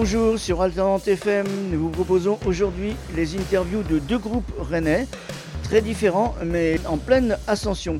Bonjour 0.00 0.38
sur 0.38 0.62
Alternante 0.62 1.08
FM, 1.08 1.44
nous 1.72 1.80
vous 1.80 1.88
proposons 1.88 2.38
aujourd'hui 2.46 2.94
les 3.16 3.34
interviews 3.34 3.82
de 3.82 3.98
deux 3.98 4.20
groupes 4.20 4.52
rennais, 4.56 5.08
très 5.64 5.82
différents 5.82 6.36
mais 6.46 6.78
en 6.86 6.98
pleine 6.98 7.36
ascension. 7.48 7.98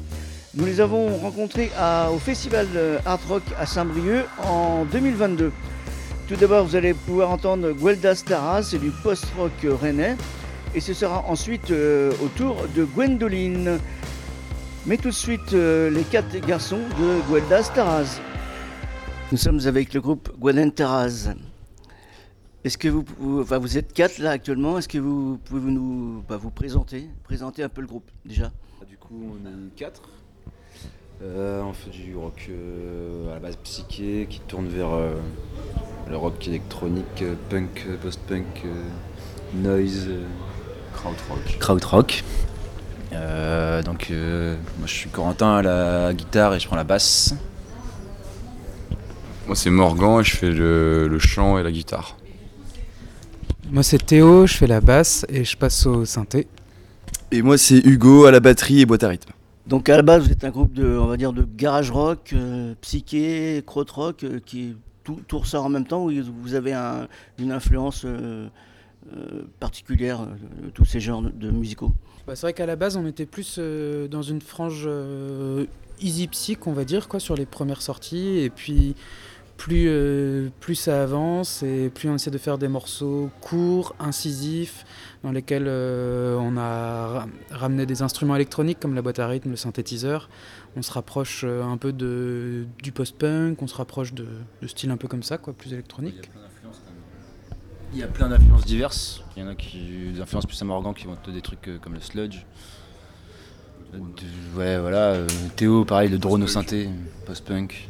Nous 0.55 0.65
les 0.65 0.81
avons 0.81 1.09
rencontrés 1.17 1.73
au 2.15 2.19
Festival 2.19 2.69
Art 3.05 3.19
Rock 3.29 3.43
à 3.59 3.67
Saint-Brieuc 3.67 4.27
en 4.45 4.85
2022. 4.85 5.51
Tout 6.29 6.37
d'abord, 6.37 6.67
vous 6.67 6.77
allez 6.77 6.95
pouvoir 6.95 7.33
entendre 7.33 7.73
Guelda 7.73 8.15
Stara, 8.15 8.63
c'est 8.63 8.79
du 8.79 8.91
post-rock 9.03 9.51
rennais. 9.83 10.15
Et 10.77 10.81
ce 10.81 10.95
sera 10.95 11.25
ensuite 11.27 11.73
euh, 11.73 12.13
au 12.23 12.29
tour 12.29 12.59
de 12.77 12.85
Gwendoline. 12.85 13.81
Mais 14.87 14.99
tout 14.99 15.09
de 15.09 15.15
suite, 15.15 15.53
euh, 15.53 15.91
les 15.91 16.05
quatre 16.05 16.39
garçons 16.47 16.79
de 17.01 17.33
Guelda 17.33 17.65
Staraz. 17.65 18.21
Nous 19.33 19.39
sommes 19.39 19.59
avec 19.67 19.95
le 19.95 20.01
groupe 20.01 20.31
Gwendoline 20.39 20.71
Taraz. 20.71 21.31
Est-ce 22.65 22.77
que 22.77 22.89
vous, 22.89 23.05
enfin, 23.41 23.59
vous 23.59 23.79
êtes 23.79 23.93
quatre 23.93 24.19
là 24.19 24.31
actuellement, 24.31 24.79
est-ce 24.79 24.89
que 24.89 24.99
vous 24.99 25.39
pouvez 25.45 25.71
nous 25.71 26.23
bah, 26.29 26.37
vous 26.37 26.51
présenter, 26.51 27.09
présenter 27.23 27.63
un 27.63 27.69
peu 27.69 27.81
le 27.81 27.87
groupe 27.87 28.11
déjà? 28.25 28.51
Du 28.89 28.97
coup, 28.97 29.33
on 29.33 29.47
est 29.47 29.77
quatre. 29.77 30.03
Euh, 31.23 31.63
on 31.63 31.73
fait 31.73 31.91
du 31.91 32.17
rock 32.17 32.51
à 33.29 33.35
la 33.35 33.41
base 33.41 33.57
psyché 33.57 34.27
qui 34.31 34.41
tourne 34.41 34.69
vers 34.69 34.91
le 36.09 36.17
rock 36.17 36.47
électronique, 36.47 37.25
punk, 37.49 37.87
post-punk, 38.01 38.65
noise, 39.55 40.09
krautrock. 40.95 41.59
Krautrock. 41.59 42.25
Euh, 43.13 43.83
donc 43.83 44.09
euh, 44.11 44.57
moi 44.79 44.87
je 44.87 44.93
suis 44.93 45.09
Corentin 45.09 45.57
à 45.57 45.63
la 45.63 46.13
guitare 46.13 46.55
et 46.55 46.61
je 46.61 46.67
prends 46.67 46.77
la 46.77 46.85
basse. 46.85 47.35
Moi 49.47 49.57
c'est 49.57 49.71
Morgan 49.71 50.21
et 50.21 50.25
je 50.25 50.37
fais 50.37 50.51
le, 50.51 51.19
chant 51.19 51.59
et 51.59 51.63
la 51.63 51.73
guitare. 51.73 52.17
Moi 53.71 53.83
c'est 53.83 54.05
Théo, 54.05 54.47
je 54.47 54.55
fais 54.55 54.67
la 54.67 54.81
basse 54.81 55.27
et 55.29 55.45
je 55.45 55.57
passe 55.57 55.87
au 55.87 56.05
synthé. 56.05 56.47
Et 57.31 57.43
moi 57.43 57.59
c'est 57.59 57.79
Hugo 57.79 58.25
à 58.25 58.31
la 58.31 58.41
batterie 58.41 58.81
et 58.81 58.87
boîte 58.87 59.05
à 59.05 59.09
rythme. 59.09 59.33
Donc 59.67 59.89
à 59.89 59.97
la 59.97 60.03
base 60.03 60.25
vous 60.25 60.33
êtes 60.33 60.45
un 60.45 60.51
groupe 60.51 60.73
de, 60.73 60.99
on 60.99 61.07
va 61.07 61.17
dire, 61.17 61.33
de 61.33 61.47
garage 61.57 61.91
rock, 61.91 62.31
euh, 62.33 62.75
psyché, 62.81 63.63
krautrock, 63.67 64.25
qui 64.47 64.75
tout, 65.27 65.39
ressort 65.39 65.65
en 65.65 65.69
même 65.69 65.87
temps 65.87 66.05
ou 66.05 66.13
vous 66.43 66.55
avez 66.55 66.75
une 67.39 67.53
influence 67.53 68.03
euh, 68.05 68.49
euh, 69.13 69.43
particulière 69.61 70.27
de 70.63 70.71
tous 70.71 70.85
ces 70.85 71.01
genres 71.01 71.23
de, 71.23 71.51
musicaux? 71.51 71.93
Bah, 72.27 72.37
C'est 72.37 72.43
vrai 72.43 72.53
qu'à 72.53 72.67
la 72.67 72.77
base, 72.77 72.97
on 72.97 73.07
était 73.07 73.27
plus 73.27 73.57
euh, 73.59 74.09
dans 74.09 74.23
une 74.23 74.41
frange 74.41 74.89
easy 76.01 76.29
psych, 76.29 76.67
on 76.67 76.73
va 76.73 76.85
dire, 76.85 77.09
quoi, 77.09 77.21
sur 77.21 77.35
les 77.35 77.47
premières 77.47 77.83
sorties. 77.83 78.39
Et 78.39 78.51
puis, 78.51 78.95
plus, 79.59 80.51
plus 80.61 80.75
ça 80.75 81.03
avance 81.03 81.63
et 81.63 81.91
plus 81.95 82.09
on 82.09 82.15
essaie 82.15 82.31
de 82.31 82.39
faire 82.39 82.57
des 82.57 82.69
morceaux 82.69 83.29
courts, 83.43 83.95
incisifs, 84.01 84.87
dans 85.23 85.33
lesquels 85.33 85.69
on 85.69 86.57
a 86.57 87.27
ramené 87.51 87.85
des 87.85 88.01
instruments 88.01 88.37
électroniques 88.37 88.81
comme 88.81 88.95
la 88.95 89.03
boîte 89.03 89.19
à 89.19 89.27
rythme, 89.27 89.51
le 89.51 89.57
synthétiseur 89.57 90.31
on 90.79 90.83
se 90.83 90.93
rapproche 90.93 91.43
euh, 91.45 91.63
un 91.63 91.77
peu 91.77 91.93
de, 91.93 92.67
du 92.83 92.93
post-punk, 92.93 93.61
on 93.61 93.67
se 93.67 93.75
rapproche 93.75 94.15
de, 94.15 94.27
styles 94.67 94.91
un 94.91 94.97
peu 94.97 95.09
comme 95.09 95.23
ça, 95.23 95.39
quoi, 95.39 95.53
plus 95.53 95.73
électronique. 95.73 96.31
Il 97.93 97.99
y 97.99 98.03
a 98.03 98.07
plein 98.07 98.29
d'influences 98.29 98.67
diverses. 98.67 99.25
Il 99.37 99.43
y 99.43 99.47
en 99.47 99.49
a 99.49 99.55
qui 99.55 100.13
des 100.13 100.21
influences 100.21 100.47
plus 100.47 100.61
amorgantes 100.63 100.97
qui 100.97 101.07
vont 101.07 101.15
être 101.15 101.33
des 101.33 101.41
trucs 101.41 101.69
euh, 101.69 101.79
comme 101.79 101.95
le 101.95 102.01
sludge. 102.01 102.45
ouais, 104.57 104.79
voilà. 104.79 105.13
Euh, 105.13 105.27
Théo, 105.57 105.85
pareil, 105.85 106.11
le 106.11 106.19
drone 106.19 106.43
au 106.43 106.47
synthé, 106.47 106.91
post-punk. 107.27 107.89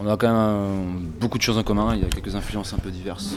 On 0.00 0.06
a 0.06 0.16
quand 0.16 0.28
même 0.28 1.10
beaucoup 1.20 1.38
de 1.38 1.42
choses 1.42 1.58
en 1.58 1.64
commun. 1.64 1.94
Il 1.94 2.02
y 2.02 2.04
a 2.04 2.08
quelques 2.08 2.34
influences 2.34 2.72
un 2.72 2.78
peu 2.78 2.90
diverses. 2.90 3.36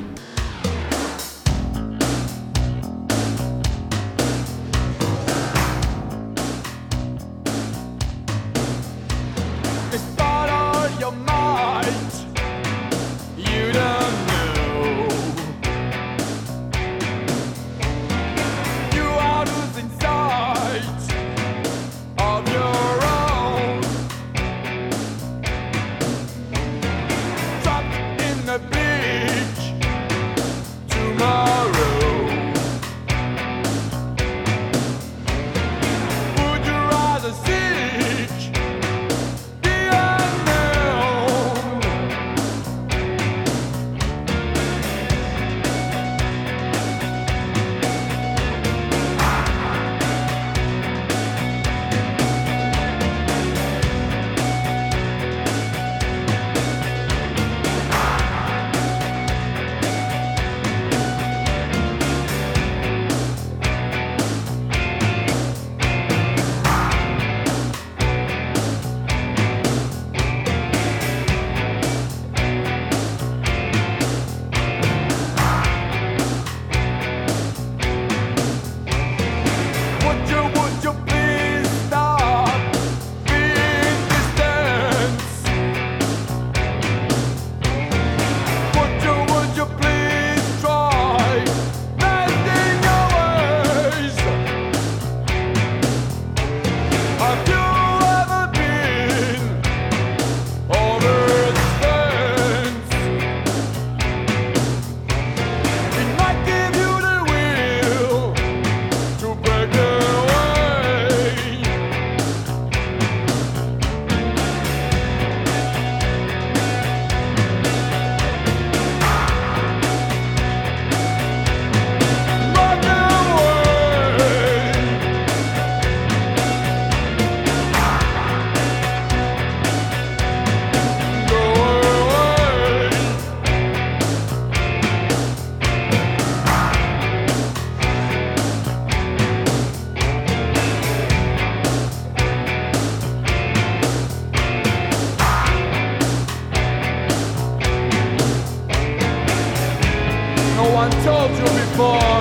told 151.03 151.31
you 151.31 151.43
before. 151.43 152.20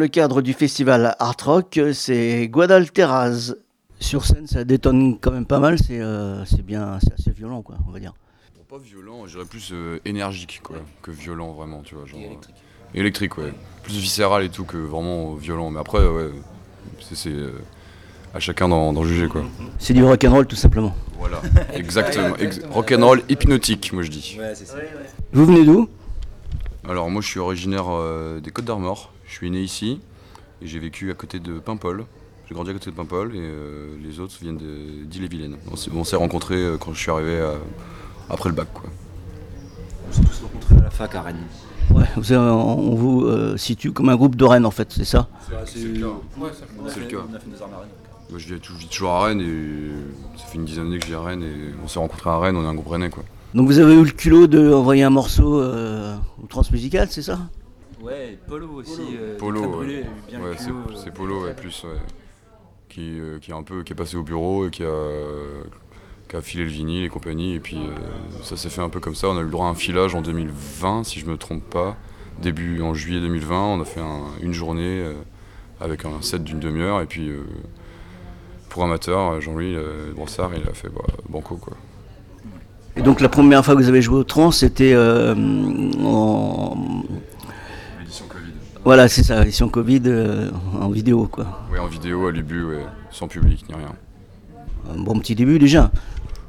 Le 0.00 0.08
cadre 0.08 0.40
du 0.42 0.52
festival 0.54 1.14
Art 1.18 1.36
Rock, 1.44 1.78
c'est 1.92 2.48
Guadalteraz. 2.48 3.54
Sur 4.00 4.24
scène, 4.24 4.46
ça 4.46 4.64
détonne 4.64 5.18
quand 5.20 5.30
même 5.30 5.44
pas 5.44 5.58
mal, 5.58 5.78
c'est 5.78 6.00
euh, 6.00 6.42
c'est 6.46 6.64
bien, 6.64 6.98
c'est 7.02 7.12
assez 7.12 7.32
violent, 7.32 7.60
quoi, 7.60 7.76
on 7.86 7.92
va 7.92 8.00
dire. 8.00 8.14
Bon, 8.56 8.78
pas 8.78 8.82
violent, 8.82 9.26
je 9.26 9.34
dirais 9.36 9.44
plus 9.48 9.70
euh, 9.72 10.00
énergique 10.06 10.60
quoi, 10.62 10.76
que 11.02 11.10
violent 11.10 11.52
vraiment, 11.52 11.82
tu 11.82 11.94
vois. 11.94 12.06
Genre, 12.06 12.18
électrique. 12.18 12.54
euh, 12.94 12.98
électrique, 12.98 13.36
ouais. 13.38 13.52
Plus 13.82 13.98
viscéral 13.98 14.42
et 14.42 14.48
tout 14.48 14.64
que 14.64 14.78
vraiment 14.78 15.34
violent. 15.34 15.70
Mais 15.70 15.80
après, 15.80 15.98
ouais, 16.06 16.30
c'est- 17.12 17.28
euh, 17.28 17.52
à 18.32 18.40
chacun 18.40 18.68
d'en 18.70 19.02
juger 19.04 19.28
quoi. 19.28 19.42
C'est 19.78 19.92
du 19.92 20.02
rock'n'roll 20.02 20.46
tout 20.46 20.56
simplement. 20.56 20.94
Voilà, 21.18 21.42
exactement. 21.74 22.36
Ex 22.36 22.60
rock'n'roll 22.70 23.22
hypnotique, 23.28 23.92
moi 23.92 24.02
je 24.02 24.10
dis. 24.10 24.36
Ouais, 24.38 24.54
c'est 24.54 24.64
ça. 24.66 24.76
Vous 25.32 25.44
venez 25.44 25.64
d'où? 25.64 25.90
Alors 26.88 27.10
moi 27.10 27.20
je 27.20 27.28
suis 27.28 27.38
originaire 27.40 27.84
euh, 27.90 28.40
des 28.40 28.50
Côtes 28.50 28.64
d'Armor. 28.64 29.12
Je 29.30 29.36
suis 29.36 29.50
né 29.50 29.60
ici 29.62 30.00
et 30.60 30.66
j'ai 30.66 30.80
vécu 30.80 31.10
à 31.10 31.14
côté 31.14 31.38
de 31.38 31.60
Paimpol. 31.60 32.04
J'ai 32.48 32.54
grandi 32.54 32.70
à 32.70 32.72
côté 32.72 32.90
de 32.90 32.96
Paimpol 32.96 33.30
et 33.36 33.38
euh, 33.38 33.94
les 34.02 34.18
autres 34.18 34.34
viennent 34.42 34.56
de- 34.58 35.04
d'Ille-et-Vilaine. 35.04 35.56
On 35.70 35.76
s'est- 35.76 35.90
on 35.94 36.02
s'est 36.02 36.16
rencontrés 36.16 36.56
euh, 36.56 36.76
quand 36.78 36.92
je 36.92 36.98
suis 37.00 37.10
arrivé 37.12 37.38
à- 37.40 37.54
après 38.28 38.48
le 38.48 38.56
bac 38.56 38.66
quoi. 38.74 38.90
On 40.08 40.12
s'est 40.12 40.22
tous 40.22 40.42
rencontrés 40.42 40.74
à 40.78 40.82
la 40.82 40.90
fac 40.90 41.14
à 41.14 41.22
Rennes. 41.22 41.36
Ouais, 41.94 42.06
vous 42.16 42.32
avez- 42.32 42.50
on 42.50 42.94
vous 42.96 43.22
euh, 43.24 43.56
situe 43.56 43.92
comme 43.92 44.08
un 44.08 44.16
groupe 44.16 44.34
de 44.34 44.44
Rennes 44.44 44.66
en 44.66 44.70
fait, 44.72 44.88
c'est 44.92 45.04
ça? 45.04 45.28
C'est 45.64 45.78
le 45.84 46.00
cas. 46.00 46.06
On 46.40 46.44
a 46.44 46.48
C'est 46.88 46.94
fait- 46.94 47.00
le 47.00 47.06
cas. 47.06 47.16
On 47.30 47.34
a 47.34 47.38
fait 47.38 47.46
nos 47.56 47.62
armes 47.62 47.74
à 47.74 47.78
Rennes. 47.78 47.88
Moi, 48.30 48.38
je 48.40 48.52
vis 48.54 48.60
tou- 48.60 48.72
je 48.74 48.78
vis 48.78 48.88
toujours 48.88 49.10
à 49.10 49.24
Rennes 49.26 49.40
et 49.40 50.38
ça 50.38 50.46
fait 50.46 50.58
une 50.58 50.64
dizaine 50.64 50.84
d'années 50.84 50.98
que 50.98 51.04
je 51.06 51.10
vis 51.10 51.16
à 51.16 51.20
Rennes 51.22 51.42
et 51.44 51.74
on 51.84 51.88
s'est 51.88 51.98
rencontrés 52.00 52.30
à 52.30 52.38
Rennes, 52.38 52.56
on 52.56 52.64
est 52.64 52.68
un 52.68 52.74
groupe 52.74 52.88
rennais 52.88 53.10
quoi. 53.10 53.22
Donc 53.54 53.66
vous 53.68 53.78
avez 53.78 53.94
eu 53.94 54.04
le 54.04 54.10
culot 54.10 54.46
d'envoyer 54.48 55.02
un 55.04 55.10
morceau 55.10 55.60
euh, 55.60 56.16
au 56.42 56.46
transmusical, 56.46 57.08
c'est 57.10 57.22
ça? 57.22 57.38
Ouais, 58.02 58.32
et 58.32 58.38
Polo 58.48 58.68
aussi. 58.74 59.00
euh, 59.18 59.36
Polo, 59.38 59.60
ouais. 59.80 60.04
Ouais, 60.38 60.52
c'est 60.56 60.70
euh, 60.70 60.72
c'est 60.94 61.12
Polo 61.12 61.44
ouais, 61.44 61.54
plus 61.54 61.84
ouais, 61.84 61.90
qui, 62.88 63.18
euh, 63.20 63.38
qui 63.38 63.50
est 63.50 63.54
un 63.54 63.62
peu 63.62 63.82
qui 63.82 63.92
est 63.92 63.96
passé 63.96 64.16
au 64.16 64.22
bureau 64.22 64.66
et 64.66 64.70
qui 64.70 64.82
a, 64.84 64.88
qui 66.28 66.36
a 66.36 66.40
filé 66.40 66.64
le 66.64 66.70
vinyle 66.70 67.04
et 67.04 67.08
compagnie 67.08 67.54
et 67.54 67.60
puis 67.60 67.76
euh, 67.76 68.42
ça 68.42 68.56
s'est 68.56 68.70
fait 68.70 68.80
un 68.80 68.88
peu 68.88 69.00
comme 69.00 69.14
ça. 69.14 69.28
On 69.28 69.36
a 69.36 69.40
eu 69.40 69.44
le 69.44 69.50
droit 69.50 69.66
à 69.66 69.70
un 69.70 69.74
filage 69.74 70.14
en 70.14 70.22
2020 70.22 71.04
si 71.04 71.20
je 71.20 71.26
me 71.26 71.36
trompe 71.36 71.64
pas. 71.68 71.96
Début 72.40 72.80
en 72.80 72.94
juillet 72.94 73.20
2020, 73.20 73.54
on 73.60 73.80
a 73.80 73.84
fait 73.84 74.00
un- 74.00 74.24
une 74.40 74.54
journée 74.54 75.00
euh, 75.02 75.12
avec 75.80 76.04
un 76.06 76.22
set 76.22 76.42
d'une 76.42 76.58
demi-heure 76.60 77.02
et 77.02 77.06
puis 77.06 77.28
euh, 77.28 77.42
pour 78.70 78.82
amateur, 78.84 79.40
Jean-Louis 79.40 79.74
euh, 79.76 80.12
Brossard, 80.14 80.52
il 80.56 80.66
a 80.68 80.72
fait 80.72 80.88
bah, 80.88 81.02
banco 81.28 81.56
quoi. 81.56 81.76
Et 82.96 83.02
donc 83.02 83.20
la 83.20 83.28
première 83.28 83.64
fois 83.64 83.74
que 83.76 83.80
vous 83.80 83.88
avez 83.88 84.02
joué 84.02 84.18
au 84.18 84.24
trans, 84.24 84.50
c'était 84.50 84.92
euh, 84.94 85.34
en... 86.02 86.76
Voilà, 88.84 89.08
c'est 89.08 89.22
ça, 89.22 89.42
édition 89.42 89.68
Covid 89.68 90.02
euh, 90.06 90.50
en 90.80 90.88
vidéo 90.90 91.26
quoi. 91.26 91.66
Ouais, 91.70 91.78
en 91.78 91.86
vidéo 91.86 92.26
à 92.26 92.32
l'Ubu, 92.32 92.64
ouais, 92.64 92.84
sans 93.10 93.28
public 93.28 93.64
ni 93.68 93.74
rien. 93.74 93.92
Un 94.92 94.98
bon 95.02 95.18
petit 95.18 95.34
début 95.34 95.58
déjà. 95.58 95.90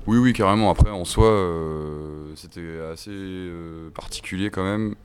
Oui, 0.08 0.18
oui, 0.18 0.34
carrément. 0.34 0.72
Après, 0.72 0.90
en 0.90 1.06
soi, 1.06 1.28
euh, 1.28 2.32
c'était 2.36 2.80
assez 2.92 3.12
euh, 3.12 3.90
particulier 3.94 4.50
quand 4.50 4.64
même. 4.64 4.96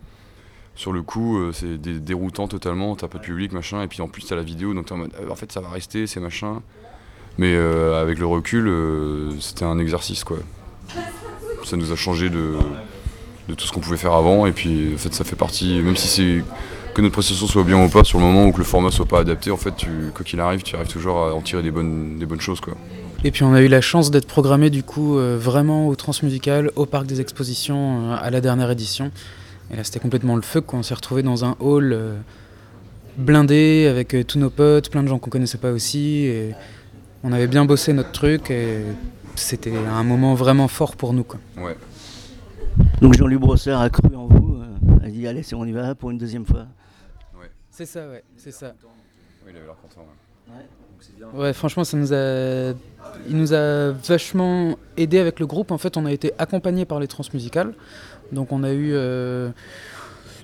Sur 0.74 0.92
le 0.92 1.02
coup, 1.02 1.38
c'est 1.52 1.78
dé- 1.78 2.00
déroutant 2.00 2.48
totalement. 2.48 2.94
T'as 2.96 3.08
pas 3.08 3.18
de 3.18 3.22
public, 3.22 3.52
machin. 3.52 3.82
Et 3.82 3.88
puis 3.88 4.00
en 4.02 4.08
plus, 4.08 4.24
t'as 4.26 4.36
la 4.36 4.42
vidéo, 4.42 4.72
donc 4.74 4.86
t'es 4.86 4.92
en 4.92 4.98
mode, 4.98 5.12
en 5.30 5.34
fait, 5.34 5.50
ça 5.50 5.60
va 5.60 5.68
rester, 5.68 6.06
c'est 6.06 6.20
machin. 6.20 6.62
Mais 7.38 7.54
avec 7.56 8.18
le 8.18 8.26
recul, 8.26 8.70
c'était 9.40 9.64
un 9.64 9.78
exercice, 9.78 10.22
quoi. 10.24 10.38
Ça 11.64 11.76
nous 11.76 11.92
a 11.92 11.96
changé 11.96 12.30
de, 12.30 12.54
de 13.48 13.54
tout 13.54 13.66
ce 13.66 13.72
qu'on 13.72 13.80
pouvait 13.80 13.96
faire 13.96 14.12
avant. 14.12 14.46
Et 14.46 14.52
puis, 14.52 14.92
en 14.94 14.98
fait, 14.98 15.12
ça 15.14 15.24
fait 15.24 15.36
partie, 15.36 15.80
même 15.80 15.96
si 15.96 16.08
c'est 16.08 16.44
que 16.96 17.02
notre 17.02 17.12
prestation 17.12 17.46
soit 17.46 17.62
bien 17.62 17.84
ou 17.84 17.88
pas, 17.90 18.04
sur 18.04 18.18
le 18.18 18.24
moment 18.24 18.46
où 18.46 18.52
que 18.52 18.58
le 18.58 18.64
format 18.64 18.90
soit 18.90 19.06
pas 19.06 19.20
adapté, 19.20 19.50
en 19.50 19.58
fait, 19.58 19.76
tu, 19.76 19.90
quoi 20.14 20.24
qu'il 20.24 20.40
arrive, 20.40 20.62
tu 20.62 20.76
arrives 20.76 20.88
toujours 20.88 21.18
à 21.18 21.34
en 21.34 21.42
tirer 21.42 21.62
des 21.62 21.70
bonnes, 21.70 22.18
des 22.18 22.24
bonnes 22.24 22.40
choses, 22.40 22.60
quoi. 22.60 22.74
Et 23.24 23.30
puis 23.30 23.42
on 23.42 23.54
a 23.54 23.62
eu 23.62 23.68
la 23.68 23.80
chance 23.80 24.10
d'être 24.10 24.26
programmé 24.26 24.70
du 24.70 24.82
coup 24.82 25.18
euh, 25.18 25.36
vraiment 25.40 25.88
au 25.88 25.96
Transmusical, 25.96 26.70
au 26.76 26.86
Parc 26.86 27.06
des 27.06 27.20
Expositions, 27.20 28.12
euh, 28.12 28.16
à 28.18 28.30
la 28.30 28.40
dernière 28.40 28.70
édition. 28.70 29.10
Et 29.70 29.76
là 29.76 29.84
c'était 29.84 29.98
complètement 29.98 30.36
le 30.36 30.42
feu, 30.42 30.60
quoi. 30.60 30.78
on 30.78 30.82
s'est 30.82 30.94
retrouvé 30.94 31.22
dans 31.22 31.44
un 31.44 31.56
hall 31.58 31.92
euh, 31.92 32.16
blindé 33.16 33.88
avec 33.90 34.14
euh, 34.14 34.22
tous 34.22 34.38
nos 34.38 34.50
potes, 34.50 34.90
plein 34.90 35.02
de 35.02 35.08
gens 35.08 35.18
qu'on 35.18 35.30
connaissait 35.30 35.58
pas 35.58 35.72
aussi. 35.72 36.26
Et 36.26 36.54
on 37.24 37.32
avait 37.32 37.46
bien 37.46 37.64
bossé 37.64 37.92
notre 37.92 38.12
truc 38.12 38.50
et 38.50 38.82
c'était 39.34 39.74
un 39.76 40.04
moment 40.04 40.34
vraiment 40.34 40.68
fort 40.68 40.96
pour 40.96 41.12
nous. 41.12 41.24
Quoi. 41.24 41.40
Ouais. 41.56 41.76
Donc 43.00 43.14
Jean-Luc 43.14 43.40
Brossard 43.40 43.80
a 43.80 43.90
cru 43.90 44.14
en 44.14 44.26
vous, 44.26 44.56
euh, 44.56 45.04
a 45.06 45.08
dit 45.08 45.26
allez, 45.26 45.42
c'est 45.42 45.54
on 45.54 45.64
y 45.64 45.72
va 45.72 45.94
pour 45.94 46.10
une 46.10 46.18
deuxième 46.18 46.46
fois. 46.46 46.66
C'est 47.76 47.84
ça, 47.84 48.08
ouais, 48.08 48.24
c'est 48.38 48.52
ça. 48.52 48.72
Oui, 49.44 49.52
il 49.52 49.56
avait 49.58 49.66
l'air 49.66 49.76
content, 49.76 50.06
Ouais, 51.34 51.52
franchement, 51.52 51.84
ça 51.84 51.98
nous 51.98 52.14
a, 52.14 52.72
il 53.28 53.36
nous 53.36 53.52
a 53.52 53.90
vachement 53.90 54.78
aidé 54.96 55.18
avec 55.18 55.38
le 55.38 55.46
groupe. 55.46 55.70
En 55.70 55.76
fait, 55.76 55.98
on 55.98 56.06
a 56.06 56.12
été 56.12 56.32
accompagné 56.38 56.86
par 56.86 57.00
les 57.00 57.06
transmusicales. 57.06 57.74
Donc, 58.32 58.50
on 58.50 58.64
a 58.64 58.72
eu, 58.72 58.92
euh, 58.94 59.50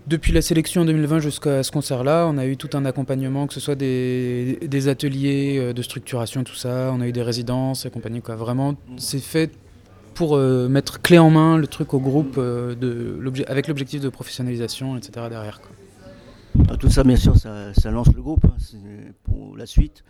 depuis 0.07 0.33
la 0.33 0.43
sélection 0.43 0.83
en 0.83 0.85
2020 0.85 1.21
jusqu'à 1.21 1.63
ce 1.63 1.71
concert-là, 1.71 2.27
on 2.29 2.37
a 2.37 2.45
eu 2.45 2.59
tout 2.59 2.69
un 2.75 2.85
accompagnement, 2.85 3.47
que 3.47 3.55
ce 3.55 3.61
soit 3.61 3.77
des, 3.77 4.59
des 4.61 4.89
ateliers 4.89 5.57
euh, 5.59 5.73
de 5.73 5.81
structuration, 5.81 6.45
tout 6.45 6.55
ça. 6.55 6.93
On 6.93 7.01
a 7.01 7.09
eu 7.09 7.13
des 7.13 7.23
résidences 7.23 7.87
et 7.87 7.91
compagnie. 7.91 8.21
Quoi. 8.21 8.37
Vraiment, 8.37 8.75
c'est 8.99 9.21
fait 9.21 9.51
pour 10.13 10.37
euh, 10.37 10.69
mettre 10.69 11.01
clé 11.01 11.17
en 11.17 11.31
main 11.31 11.57
le 11.57 11.67
truc 11.67 11.95
au 11.95 11.99
groupe 11.99 12.35
euh, 12.37 12.75
de, 12.75 13.19
avec 13.49 13.69
l'objectif 13.69 14.03
de 14.03 14.11
professionnalisation, 14.11 14.99
etc. 14.99 15.29
derrière. 15.31 15.63
Quoi. 15.63 15.71
Ah, 16.69 16.77
Tout 16.77 16.91
ça, 16.91 17.05
bien 17.05 17.17
sûr, 17.17 17.37
ça, 17.37 17.73
ça 17.75 17.91
lance 17.91 18.13
le 18.15 18.23
groupe 18.23 18.45
hein, 18.45 18.55
c'est 18.59 19.15
pour 19.25 19.57
la 19.57 19.67
suite, 19.67 20.05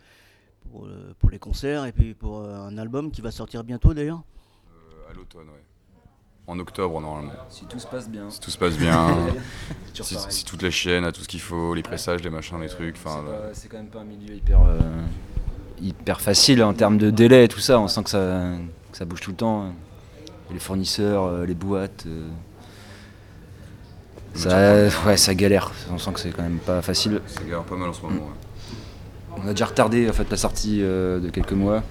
pour, 0.70 0.86
euh, 0.86 1.14
pour 1.18 1.30
les 1.30 1.38
concerts 1.38 1.84
et 1.86 1.92
puis 1.92 2.14
pour 2.14 2.40
euh, 2.40 2.68
un 2.68 2.76
album 2.78 3.10
qui 3.10 3.20
va 3.20 3.30
sortir 3.30 3.64
bientôt 3.64 3.94
d'ailleurs. 3.94 4.22
Euh, 4.70 5.10
à 5.10 5.14
l'automne, 5.14 5.48
ouais. 5.48 5.62
En 6.48 6.58
octobre, 6.58 7.00
normalement. 7.00 7.32
Si 7.48 7.64
tout 7.66 7.78
se 7.78 7.86
passe 7.86 8.10
bien. 8.10 8.28
Si 8.28 8.40
tout 8.40 8.50
se 8.50 8.58
passe 8.58 8.76
bien, 8.76 9.16
si, 9.94 10.44
toutes 10.44 10.62
les 10.62 10.72
chaînes 10.72 11.04
a 11.04 11.12
tout 11.12 11.22
ce 11.22 11.28
qu'il 11.28 11.40
faut, 11.40 11.72
les 11.72 11.82
pressages, 11.84 12.20
les 12.22 12.30
machins, 12.30 12.60
les 12.60 12.68
trucs. 12.68 12.96
C'est 13.52 13.68
quand 13.68 13.76
même 13.76 13.86
pas 13.86 14.00
un 14.00 14.04
milieu 14.04 14.34
hyper, 14.34 14.60
euh, 14.60 14.80
hyper 15.80 16.20
facile 16.20 16.64
en 16.64 16.74
termes 16.74 16.98
de 16.98 17.10
délai 17.10 17.44
et 17.44 17.48
tout 17.48 17.60
ça. 17.60 17.78
On 17.78 17.86
sent 17.86 18.02
que 18.02 18.10
ça, 18.10 18.50
que 18.90 18.98
ça 18.98 19.04
bouge 19.04 19.20
tout 19.20 19.30
le 19.30 19.36
temps. 19.36 19.72
Les 20.50 20.58
fournisseurs, 20.58 21.46
les 21.46 21.54
boîtes. 21.54 22.06
Euh, 24.46 24.90
ça, 24.90 25.06
ouais, 25.08 25.16
ça 25.16 25.34
galère. 25.34 25.70
On 25.92 25.98
sent 25.98 26.10
que 26.12 26.20
c'est 26.20 26.30
quand 26.30 26.42
même 26.42 26.58
pas 26.58 26.82
facile. 26.82 27.20
ça 27.26 27.42
galère 27.42 27.62
pas 27.64 27.76
mal 27.76 27.88
en 27.90 27.92
ce 27.92 28.02
moment. 28.02 28.14
ouais. 28.16 29.38
On 29.44 29.48
a 29.48 29.50
déjà 29.52 29.64
retardé 29.66 30.08
en 30.08 30.12
fait 30.12 30.30
la 30.30 30.36
sortie 30.36 30.80
euh, 30.82 31.18
de 31.18 31.30
quelques 31.30 31.52
mois, 31.52 31.82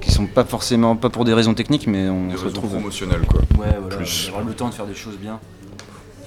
qui 0.00 0.10
sont 0.12 0.26
pas 0.26 0.44
forcément 0.44 0.94
pas 0.96 1.08
pour 1.10 1.24
des 1.24 1.32
raisons 1.32 1.54
techniques, 1.54 1.86
mais 1.86 2.08
on 2.08 2.26
Des 2.28 2.32
se 2.32 2.36
raisons 2.44 2.46
retrouve. 2.48 2.70
promotionnelles, 2.72 3.26
quoi. 3.26 3.40
Ouais, 3.58 3.74
voilà. 3.80 3.96
Plus. 3.96 4.26
Avoir 4.28 4.44
le 4.44 4.52
temps 4.52 4.68
de 4.68 4.74
faire 4.74 4.86
des 4.86 4.94
choses 4.94 5.16
bien. 5.16 5.40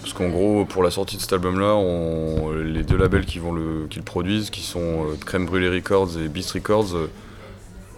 Parce 0.01 0.13
qu'en 0.13 0.29
gros, 0.29 0.65
pour 0.65 0.83
la 0.83 0.89
sortie 0.89 1.17
de 1.17 1.21
cet 1.21 1.33
album-là, 1.33 1.75
on- 1.75 2.51
les 2.53 2.83
deux 2.83 2.97
labels 2.97 3.25
qui, 3.25 3.39
vont 3.39 3.51
le, 3.51 3.87
qui 3.89 3.99
le 3.99 4.05
produisent, 4.05 4.49
qui 4.49 4.61
sont 4.61 4.79
euh, 4.79 5.15
Crème 5.25 5.45
Brûlée 5.45 5.69
Records 5.69 6.17
et 6.23 6.29
Beast 6.29 6.51
Records, 6.51 6.95
euh, 6.95 7.09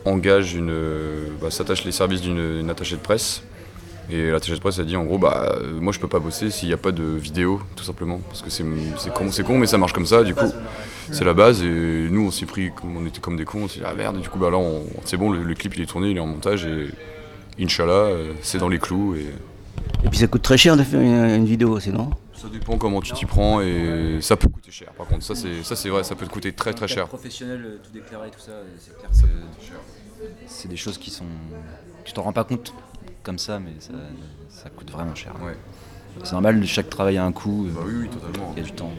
engagent 0.05 0.55
une. 0.55 0.73
bah, 1.41 1.51
s'attachent 1.51 1.85
les 1.85 1.91
services 1.91 2.21
d'une 2.21 2.59
une 2.61 2.69
attachée 2.69 2.95
de 2.95 3.01
presse. 3.01 3.43
Et 4.11 4.31
l'attachée 4.31 4.55
de 4.55 4.59
presse 4.59 4.79
a 4.79 4.83
dit 4.83 4.95
en 4.95 5.03
gros, 5.03 5.17
bah, 5.19 5.55
euh, 5.61 5.79
moi 5.79 5.93
je 5.93 5.99
peux 5.99 6.07
pas 6.07 6.19
bosser 6.19 6.49
s'il 6.49 6.67
n'y 6.67 6.73
a 6.73 6.77
pas 6.77 6.91
de 6.91 7.03
vidéo, 7.03 7.61
tout 7.75 7.83
simplement. 7.83 8.19
Parce 8.27 8.41
que 8.41 8.49
c'est 8.49 8.65
c'est 8.97 9.13
con, 9.13 9.31
c'est 9.31 9.43
con, 9.43 9.57
mais 9.59 9.67
ça 9.67 9.77
marche 9.77 9.93
comme 9.93 10.05
ça, 10.07 10.23
du 10.23 10.33
coup. 10.33 10.51
C'est 11.11 11.23
la 11.25 11.33
base, 11.33 11.61
et 11.63 12.07
nous 12.09 12.27
on 12.27 12.31
s'est 12.31 12.45
pris, 12.45 12.71
comme- 12.71 12.97
on 12.97 13.05
était 13.05 13.19
comme 13.19 13.37
des 13.37 13.45
cons, 13.45 13.63
on 13.63 13.67
s'est 13.67 13.79
dit, 13.79 13.85
ah 13.87 13.93
merde, 13.93 14.17
et 14.17 14.21
du 14.21 14.29
coup, 14.29 14.39
bah 14.39 14.49
là, 14.49 14.57
on- 14.57 14.83
c'est 15.05 15.17
bon, 15.17 15.31
le, 15.31 15.43
le 15.43 15.53
clip 15.55 15.75
il 15.75 15.81
est 15.81 15.85
tourné, 15.87 16.09
il 16.09 16.17
est 16.17 16.19
en 16.19 16.27
montage, 16.27 16.65
et 16.65 16.87
Inch'Allah, 17.59 17.91
euh, 17.91 18.33
c'est 18.41 18.57
dans 18.57 18.69
les 18.69 18.79
clous. 18.79 19.15
Et, 19.15 19.25
Et 20.05 20.09
puis 20.09 20.17
ça 20.19 20.27
coûte 20.27 20.41
très 20.43 20.57
cher 20.57 20.75
de 20.77 20.83
faire 20.83 21.01
une, 21.01 21.07
une 21.35 21.45
vidéo, 21.45 21.79
sinon. 21.79 22.09
Ça 22.33 22.47
dépend 22.47 22.77
comment 22.77 23.01
tu 23.01 23.11
t'y 23.13 23.25
prends 23.25 23.59
et 23.61 24.19
ça 24.21 24.37
peut 24.37 24.47
coûter 24.47 24.71
cher. 24.71 24.89
Par 24.97 25.05
contre, 25.07 25.23
ça 25.25 25.35
c'est 25.35 25.61
ça 25.63 25.75
c'est 25.75 25.89
vrai, 25.89 26.03
ça 26.05 26.15
peut 26.15 26.25
te 26.25 26.31
coûter 26.31 26.53
très 26.53 26.73
très 26.73 26.87
cher. 26.87 27.05
Professionnel, 27.07 27.61
euh, 27.65 27.77
tout 27.83 27.91
déclaré, 27.91 28.29
tout 28.31 28.39
ça, 28.39 28.53
c'est 28.79 28.97
clair. 28.97 29.09
C'est 30.47 30.67
des 30.69 30.77
choses 30.77 30.97
qui 30.97 31.09
sont. 31.09 31.25
Tu 32.05 32.13
t'en 32.13 32.21
rends 32.23 32.31
pas 32.33 32.45
compte 32.45 32.73
comme 33.23 33.37
ça, 33.39 33.59
mais 33.59 33.71
ça, 33.79 33.93
ça 34.49 34.69
coûte 34.69 34.91
vraiment 34.91 35.15
cher. 35.15 35.33
Ouais. 35.43 35.55
C'est 36.23 36.33
normal, 36.33 36.65
chaque 36.65 36.89
travail 36.89 37.17
a 37.17 37.25
un 37.25 37.31
coût, 37.31 37.67
euh, 37.67 37.71
Bah 37.73 37.81
oui, 37.85 37.93
oui, 38.01 38.09
totalement. 38.09 38.53
il 38.55 38.61
y 38.61 38.65
a 38.65 38.65
du 38.65 38.73
temps. 38.73 38.91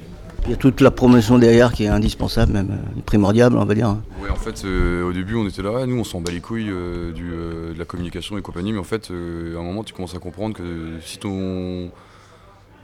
Il 0.46 0.50
y 0.50 0.54
a 0.54 0.56
toute 0.56 0.80
la 0.80 0.90
promotion 0.90 1.38
derrière 1.38 1.72
qui 1.72 1.84
est 1.84 1.88
indispensable, 1.88 2.52
même 2.52 2.70
euh, 2.70 3.00
primordiale, 3.04 3.54
on 3.56 3.64
va 3.64 3.74
dire. 3.74 3.96
Ouais, 4.22 4.30
en 4.30 4.36
fait, 4.36 4.64
euh, 4.64 5.02
au 5.04 5.12
début, 5.12 5.34
on 5.34 5.46
était 5.46 5.60
là, 5.62 5.84
nous 5.86 5.98
on 5.98 6.04
s'en 6.04 6.20
bat 6.22 6.32
les 6.32 6.40
couilles 6.40 6.70
euh, 6.70 7.12
du, 7.12 7.30
euh, 7.30 7.74
de 7.74 7.78
la 7.78 7.84
communication 7.84 8.38
et 8.38 8.42
compagnie, 8.42 8.72
mais 8.72 8.78
en 8.78 8.84
fait, 8.84 9.10
euh, 9.10 9.56
à 9.56 9.60
un 9.60 9.62
moment, 9.62 9.84
tu 9.84 9.92
commences 9.92 10.14
à 10.14 10.18
comprendre 10.18 10.54
que 10.54 10.62
si 11.04 11.18
ton 11.18 11.90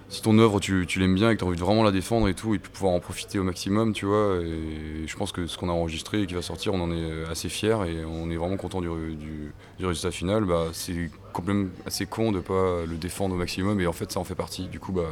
si 0.08 0.22
ton 0.22 0.38
œuvre 0.38 0.60
tu, 0.60 0.86
tu 0.86 1.00
l'aimes 1.00 1.14
bien 1.16 1.30
et 1.30 1.34
que 1.34 1.38
tu 1.40 1.44
as 1.44 1.48
envie 1.48 1.56
de 1.58 1.64
vraiment 1.64 1.82
la 1.82 1.90
défendre 1.90 2.28
et 2.28 2.34
tout, 2.34 2.54
et 2.54 2.58
puis 2.58 2.70
pouvoir 2.70 2.92
en 2.92 3.00
profiter 3.00 3.38
au 3.38 3.42
maximum, 3.44 3.92
tu 3.92 4.06
vois, 4.06 4.36
et 4.42 5.04
je 5.06 5.16
pense 5.16 5.32
que 5.32 5.46
ce 5.46 5.58
qu'on 5.58 5.68
a 5.68 5.72
enregistré 5.72 6.22
et 6.22 6.26
qui 6.26 6.34
va 6.34 6.42
sortir, 6.42 6.74
on 6.74 6.80
en 6.80 6.92
est 6.92 7.24
assez 7.30 7.48
fiers 7.48 7.76
et 7.88 8.04
on 8.04 8.30
est 8.30 8.36
vraiment 8.36 8.56
content 8.56 8.80
du, 8.80 8.88
du- 9.16 9.52
du 9.78 9.86
résultat 9.86 10.10
final. 10.12 10.44
Bah, 10.44 10.66
c'est 10.72 11.10
quand 11.32 11.44
même 11.44 11.70
assez 11.86 12.06
con 12.06 12.30
de 12.32 12.38
pas 12.40 12.84
le 12.86 12.96
défendre 12.96 13.34
au 13.34 13.38
maximum 13.38 13.80
et 13.80 13.86
en 13.86 13.92
fait, 13.92 14.12
ça 14.12 14.20
en 14.20 14.24
fait 14.24 14.34
partie. 14.36 14.68
Du 14.68 14.78
coup, 14.78 14.92
bah, 14.92 15.08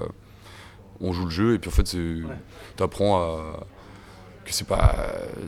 on 1.01 1.13
joue 1.13 1.25
le 1.25 1.31
jeu 1.31 1.55
et 1.55 1.59
puis 1.59 1.69
en 1.69 1.73
fait 1.73 1.89
c'est 1.89 2.15
t'apprends 2.77 3.17
à 3.21 3.67
que 4.45 4.53
c'est 4.53 4.67
pas 4.67 4.95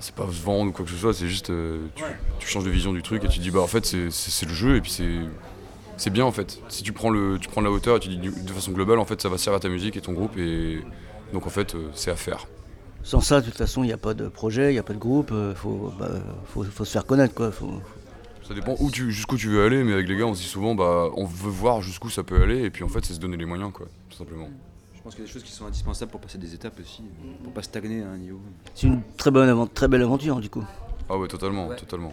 c'est 0.00 0.14
pas 0.14 0.26
se 0.26 0.42
vendre 0.42 0.70
ou 0.70 0.72
quoi 0.72 0.84
que 0.84 0.90
ce 0.90 0.96
soit 0.96 1.14
c'est 1.14 1.28
juste 1.28 1.50
euh, 1.50 1.86
tu, 1.94 2.02
tu 2.40 2.48
changes 2.48 2.64
de 2.64 2.70
vision 2.70 2.92
du 2.92 3.00
truc 3.02 3.22
et 3.24 3.28
tu 3.28 3.38
dis 3.38 3.50
bah 3.52 3.60
en 3.60 3.66
fait 3.68 3.84
c'est 3.86 4.46
le 4.46 4.52
jeu 4.54 4.74
et 4.76 4.80
puis 4.80 4.90
c'est 4.90 5.20
c'est 5.96 6.10
bien 6.10 6.24
en 6.24 6.32
fait 6.32 6.60
si 6.68 6.82
tu 6.82 6.92
prends 6.92 7.10
le 7.10 7.38
tu 7.40 7.48
prends 7.48 7.60
la 7.60 7.70
hauteur 7.70 7.96
et 7.96 8.00
tu 8.00 8.08
dis 8.08 8.18
de 8.18 8.52
façon 8.52 8.72
globale 8.72 8.98
en 8.98 9.04
fait 9.04 9.20
ça 9.20 9.28
va 9.28 9.38
servir 9.38 9.56
à 9.56 9.60
ta 9.60 9.68
musique 9.68 9.96
et 9.96 10.00
ton 10.00 10.12
groupe 10.12 10.36
et 10.36 10.80
donc 11.32 11.46
en 11.46 11.50
fait 11.50 11.74
euh, 11.74 11.88
c'est 11.94 12.10
à 12.10 12.16
faire 12.16 12.46
Sans 13.02 13.20
ça, 13.20 13.40
de 13.40 13.46
toute 13.46 13.56
façon, 13.56 13.82
il 13.84 13.86
n'y 13.86 13.92
a 13.92 13.96
pas 13.98 14.14
de 14.14 14.28
projet, 14.28 14.70
il 14.70 14.72
n'y 14.74 14.78
a 14.80 14.82
pas 14.82 14.92
de 14.94 14.98
groupe, 14.98 15.30
il 15.32 15.54
faut, 15.54 15.92
bah, 15.98 16.08
faut, 16.46 16.64
faut 16.64 16.84
se 16.84 16.90
faire 16.90 17.06
connaître. 17.06 17.34
Quoi. 17.34 17.52
Faut- 17.52 17.80
ça 18.48 18.52
dépend 18.54 18.74
où 18.80 18.90
tu 18.90 19.10
jusqu'où 19.12 19.36
tu 19.36 19.48
veux 19.48 19.64
aller 19.64 19.82
mais 19.84 19.92
avec 19.92 20.06
les 20.08 20.16
gars 20.16 20.24
on 20.26 20.34
se 20.34 20.40
dit 20.42 20.46
souvent 20.48 20.74
bah 20.76 21.08
on 21.16 21.24
veut 21.24 21.50
voir 21.50 21.82
jusqu'où 21.82 22.10
ça 22.10 22.22
peut 22.22 22.40
aller 22.42 22.62
et 22.62 22.70
puis 22.70 22.84
en 22.84 22.88
fait 22.88 23.04
c'est 23.04 23.14
se 23.14 23.18
donner 23.20 23.36
les 23.36 23.44
moyens 23.44 23.72
quoi 23.72 23.86
tout 24.08 24.16
simplement 24.16 24.48
Je 24.94 25.00
pense 25.02 25.14
qu'il 25.14 25.22
y 25.22 25.24
a 25.24 25.26
des 25.26 25.32
choses 25.32 25.42
qui 25.42 25.50
sont 25.52 25.66
indispensables 25.66 26.10
pour 26.12 26.20
passer 26.20 26.38
des 26.38 26.54
étapes 26.54 26.78
aussi, 26.80 27.02
pour 27.42 27.52
pas 27.52 27.62
stagner 27.62 28.02
à 28.02 28.08
un 28.08 28.16
niveau. 28.18 28.40
C'est 28.74 28.86
une 28.86 29.02
très, 29.16 29.30
bonne 29.32 29.48
avant- 29.48 29.66
très 29.66 29.88
belle 29.88 30.02
aventure, 30.02 30.38
du 30.40 30.48
coup. 30.50 30.64
ah 31.08 31.16
ouais 31.18 31.26
totalement 31.28 31.66
Ouais. 31.68 31.76
totalement 31.76 32.12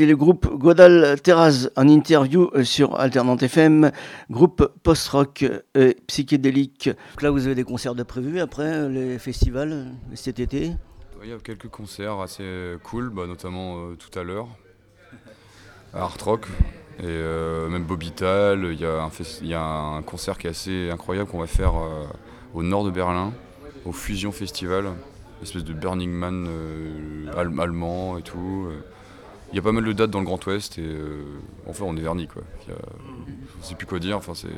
C'est 0.00 0.06
le 0.06 0.16
groupe 0.16 0.48
Godal 0.56 1.20
Terraz 1.20 1.68
en 1.76 1.86
interview 1.86 2.48
euh, 2.54 2.64
sur 2.64 2.98
Alternante 2.98 3.42
FM, 3.42 3.90
groupe 4.30 4.66
post-rock 4.82 5.44
et 5.74 5.94
psychédélique. 6.06 6.86
Donc 6.88 7.20
là, 7.20 7.30
vous 7.30 7.44
avez 7.44 7.54
des 7.54 7.64
concerts 7.64 7.94
de 7.94 8.02
prévus 8.02 8.40
après 8.40 8.62
euh, 8.64 8.88
les 8.88 9.18
festivals 9.18 9.72
euh, 9.72 9.84
cet 10.14 10.40
été? 10.40 10.72
Il 11.22 11.28
y 11.28 11.34
a 11.34 11.36
quelques 11.36 11.68
concerts 11.68 12.18
assez 12.20 12.76
cool, 12.82 13.10
bah, 13.10 13.26
notamment 13.26 13.76
euh, 13.90 13.96
tout 13.96 14.18
à 14.18 14.22
l'heure 14.22 14.48
à 15.92 16.04
Art 16.04 16.16
Rock 16.24 16.46
et 16.98 17.02
euh, 17.04 17.68
même 17.68 17.84
Bobital. 17.84 18.70
Il 18.72 18.80
y, 18.80 19.54
a 19.54 19.68
un 19.68 20.00
concert 20.00 20.38
qui 20.38 20.46
est 20.46 20.50
assez 20.50 20.88
incroyable 20.90 21.28
qu'on 21.28 21.40
va 21.40 21.46
faire 21.46 21.74
euh, 21.76 22.06
au 22.54 22.62
nord 22.62 22.84
de 22.84 22.90
Berlin, 22.90 23.34
au 23.84 23.92
Fusion 23.92 24.32
Festival, 24.32 24.94
espèce 25.42 25.64
de 25.64 25.74
Burning 25.74 26.10
Man 26.10 26.46
euh, 26.48 27.30
al- 27.36 27.52
allemand 27.60 28.16
et 28.16 28.22
tout. 28.22 28.66
Il 29.52 29.56
y 29.56 29.58
a 29.58 29.62
pas 29.62 29.72
mal 29.72 29.84
de 29.84 29.92
dates 29.92 30.10
dans 30.10 30.20
le 30.20 30.24
Grand 30.26 30.44
Ouest 30.46 30.78
et 30.78 30.82
euh, 30.82 31.24
enfin 31.68 31.84
on 31.86 31.96
est 31.96 32.00
vernis 32.00 32.28
quoi. 32.28 32.42
A- 32.68 32.72
je 33.60 33.66
sais 33.66 33.74
plus 33.74 33.86
quoi 33.86 33.98
dire, 33.98 34.16
enfin 34.16 34.34
c'est 34.34 34.48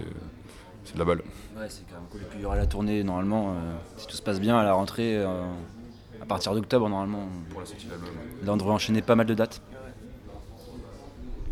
c'est 0.85 0.95
de 0.95 0.99
la 0.99 1.05
balle. 1.05 1.23
Ouais, 1.57 1.67
c'est 1.69 1.85
quand 1.89 1.95
même 1.97 2.09
cool. 2.11 2.21
Et 2.21 2.25
puis 2.25 2.39
il 2.41 2.43
y 2.43 2.45
aura 2.45 2.57
la 2.57 2.67
tournée 2.67 3.03
normalement, 3.03 3.53
euh, 3.53 3.55
si 3.97 4.07
tout 4.07 4.17
se 4.17 4.23
passe 4.23 4.41
bien 4.41 4.59
à 4.59 4.65
la 4.65 4.75
rentrée, 4.75 5.17
euh, 5.17 5.45
à 6.21 6.27
partir 6.27 6.55
d'octobre 6.55 6.89
normalement. 6.89 7.27
Pour 7.51 7.61
la 7.61 7.67
sortie 7.67 7.87
de 7.87 7.91
l'album. 7.93 8.09
Là 8.45 8.53
on 8.53 8.57
devrait 8.57 8.73
enchaîner 8.75 9.01
pas 9.03 9.15
mal 9.17 9.27
de 9.27 9.35
dates. 9.35 9.63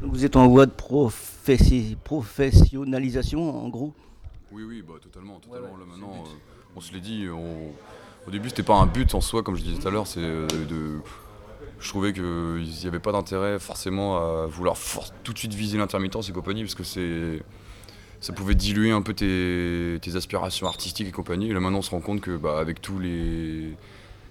Vous 0.03 0.25
êtes 0.25 0.37
en 0.37 0.49
voie 0.49 0.67
de 0.67 0.71
professi- 0.73 1.97
professionnalisation, 2.05 3.65
en 3.65 3.69
gros? 3.69 3.93
Oui, 4.53 4.63
oui, 4.65 4.83
bah, 4.87 4.95
totalement. 5.01 5.39
totalement. 5.39 5.77
Là, 5.77 5.85
maintenant, 5.89 6.13
euh, 6.25 6.29
on 6.77 6.81
se 6.81 6.93
l'est 6.93 7.01
dit. 7.01 7.27
on- 7.33 7.73
Au 8.27 8.31
début, 8.31 8.49
c'était 8.49 8.63
pas 8.63 8.77
un 8.77 8.87
but 8.87 9.15
en 9.15 9.21
soi, 9.21 9.43
comme 9.43 9.57
je 9.57 9.63
disais 9.63 9.81
tout 9.81 9.89
à 9.89 9.91
l'heure. 9.91 10.07
C'est 10.07 10.21
euh, 10.23 10.47
de. 10.49 11.01
Je 11.79 11.89
trouvais 11.89 12.13
qu'il 12.13 12.23
n'y 12.25 12.87
avait 12.87 12.99
pas 12.99 13.13
d'intérêt 13.13 13.59
forcément 13.59 14.17
à 14.19 14.47
vouloir 14.47 14.77
for- 14.77 15.13
tout 15.25 15.33
de 15.33 15.39
suite 15.39 15.55
viser 15.55 15.79
l'intermittence 15.79 16.29
et 16.29 16.33
compagnie, 16.33 16.63
parce 16.63 16.75
que 16.75 16.85
c'est. 16.85 17.43
ça 18.21 18.33
pouvait 18.35 18.55
diluer 18.55 18.91
un 18.91 19.01
peu 19.03 19.15
tes, 19.15 19.99
tes 20.03 20.17
aspirations 20.17 20.67
artistiques 20.67 21.09
et 21.09 21.13
compagnie. 21.13 21.51
Et 21.51 21.55
là 21.55 21.61
maintenant 21.61 21.79
on 21.79 21.83
se 21.83 21.91
rend 21.91 22.01
compte 22.01 22.21
que 22.21 22.37
bah, 22.37 22.59
avec 22.59 22.83
tous 22.83 22.99
les 22.99 23.75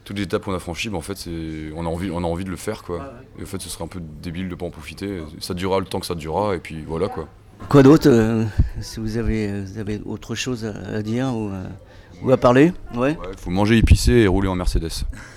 toutes 0.05 0.17
les 0.17 0.23
étapes 0.23 0.43
qu'on 0.45 0.53
a 0.55 0.59
franchies, 0.59 0.89
bah, 0.89 0.97
en 0.97 1.01
fait 1.01 1.17
c'est 1.17 1.71
on 1.75 1.85
a 1.85 1.89
envie 1.89 2.09
on 2.11 2.19
a 2.19 2.27
envie 2.27 2.43
de 2.45 2.49
le 2.51 2.55
faire 2.57 2.83
quoi. 2.83 3.13
Et 3.39 3.43
en 3.43 3.45
fait 3.47 3.59
ce 3.61 3.69
serait 3.69 3.83
un 3.83 3.87
peu 3.87 3.99
débile 4.21 4.47
de 4.49 4.55
pas 4.55 4.65
en 4.67 4.69
profiter. 4.71 5.21
Ça 5.39 5.53
durera 5.55 5.79
le 5.79 5.85
temps 5.85 5.99
que 5.99 6.05
ça 6.05 6.15
durera 6.15 6.55
et 6.55 6.59
puis 6.59 6.83
voilà 6.87 7.07
quoi. 7.07 7.27
Quoi 7.67 7.83
d'autre 7.83 8.07
euh, 8.09 8.45
Si 8.79 8.99
vous 8.99 9.17
avez, 9.17 9.61
vous 9.63 9.77
avez 9.79 9.99
autre 10.05 10.33
chose 10.35 10.65
à, 10.65 10.77
à 10.95 11.01
dire 11.01 11.35
ou, 11.35 11.49
à- 11.49 12.23
ou 12.25 12.31
à 12.31 12.37
parler? 12.37 12.71
Ouais, 12.95 13.17
Il 13.33 13.37
faut 13.39 13.49
manger 13.49 13.77
épicé 13.77 14.11
et 14.13 14.27
rouler 14.27 14.47
en 14.47 14.55
Mercedes. 14.55 14.89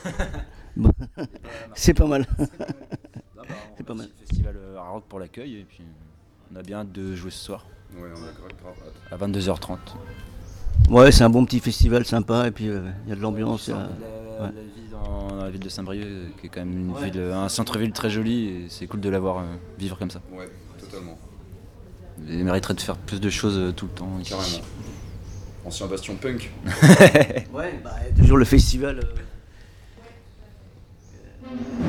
c'est 1.74 1.94
pas 1.94 2.06
mal. 2.06 2.26
C'est 3.76 3.84
pas 3.86 3.94
mal. 3.94 4.08
Festival 4.20 4.54
euh, 4.56 4.78
à 4.78 4.88
rock 4.88 5.04
pour 5.08 5.18
l'accueil 5.18 5.56
et 5.56 5.64
puis 5.64 5.82
on 6.52 6.56
a 6.58 6.62
bien 6.62 6.80
hâte 6.80 6.92
de 6.92 7.14
jouer 7.14 7.30
ce 7.30 7.44
soir 7.44 7.66
Ouais, 7.94 8.08
on 8.14 8.16
a 8.16 8.32
grave 8.32 8.74
hâte. 9.10 9.20
à 9.20 9.26
22h30. 9.26 9.78
Ouais, 10.90 11.12
c'est 11.12 11.24
un 11.24 11.30
bon 11.30 11.44
petit 11.44 11.60
festival 11.60 12.04
sympa 12.06 12.46
et 12.46 12.50
puis 12.50 12.68
euh, 12.68 12.90
il 13.06 13.10
y 13.10 13.12
a 13.12 13.16
de 13.16 13.20
l'ambiance. 13.20 13.66
il 13.68 13.70
y 13.70 13.74
a- 13.74 13.76
La, 13.78 13.84
ouais. 14.46 14.52
la 14.54 14.62
vie 14.62 14.88
dans, 14.90 15.28
dans 15.28 15.44
la 15.44 15.50
ville 15.50 15.60
de 15.60 15.68
Saint-Brieuc, 15.68 16.04
euh, 16.06 16.28
qui 16.40 16.46
est 16.46 16.48
quand 16.48 16.60
même 16.60 16.72
une 16.72 16.90
Ouais. 16.92 17.10
ville, 17.10 17.20
un 17.20 17.48
centre-ville 17.48 17.92
très 17.92 18.08
joli, 18.10 18.46
et 18.48 18.66
c'est 18.68 18.86
cool 18.86 19.00
de 19.00 19.08
la 19.10 19.18
voir 19.20 19.38
euh, 19.38 19.42
vivre 19.78 19.98
comme 19.98 20.10
ça. 20.10 20.20
Ouais, 20.32 20.48
totalement. 20.80 21.18
Il 22.26 22.44
mériterait 22.44 22.74
de 22.74 22.80
faire 22.80 22.96
plus 22.96 23.20
de 23.20 23.30
choses 23.30 23.58
euh, 23.58 23.72
tout 23.72 23.86
le 23.86 23.92
temps. 23.92 24.18
ici. 24.20 24.30
Carrément. 24.30 24.64
Ancien 25.64 25.86
bastion 25.86 26.16
punk. 26.16 26.50
Ouais, 27.52 27.78
bah, 27.84 27.90
toujours 28.16 28.36
le 28.38 28.44
festival 28.44 29.00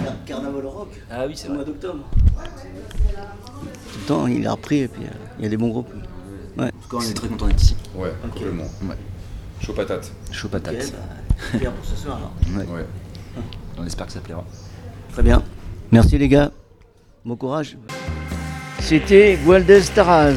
Car- 0.04 0.16
Carnaval 0.26 0.66
Rock 0.66 0.90
Ah 1.12 1.26
oui, 1.28 1.34
c'est 1.36 1.50
au 1.50 1.54
mois 1.54 1.64
d'octobre. 1.64 2.04
Tout 2.14 4.00
le 4.00 4.06
temps, 4.08 4.28
il 4.28 4.46
a 4.48 4.52
repris 4.52 4.80
et 4.80 4.88
puis 4.88 5.04
euh, 5.04 5.10
il 5.40 5.44
y 5.44 5.48
a 5.48 5.50
des 5.50 5.58
bons 5.58 5.70
groupes. 5.70 5.94
Ouais. 6.58 6.66
En 6.66 6.68
tout 6.70 6.98
cas, 6.98 6.98
on 7.06 7.10
est 7.10 7.14
très 7.14 7.28
content 7.28 7.48
d'être 7.48 7.62
ici. 7.62 7.76
Ouais, 7.96 8.12
complètement. 8.22 8.64
Ouais. 8.84 8.96
Chaud 9.62 9.74
patate. 9.74 10.12
Chaud 10.32 10.48
Ok, 10.48 10.52
patate. 10.54 10.92
bah, 10.92 10.98
super 11.52 11.72
pour 11.72 11.86
ce 11.86 11.96
soir 11.96 12.18
alors. 12.18 12.34
Ouais. 12.58 12.74
Ouais. 12.82 12.86
On 13.78 13.86
espère 13.86 14.06
que 14.08 14.12
ça 14.14 14.20
plaira. 14.20 14.44
Très 15.12 15.24
bien. 15.24 15.42
Merci 15.92 16.18
les 16.18 16.28
gars. 16.28 16.52
Bon 17.26 17.36
courage. 17.36 17.78
C'était 18.80 19.38
Gualdez 19.46 19.82
Taraz. 19.96 20.36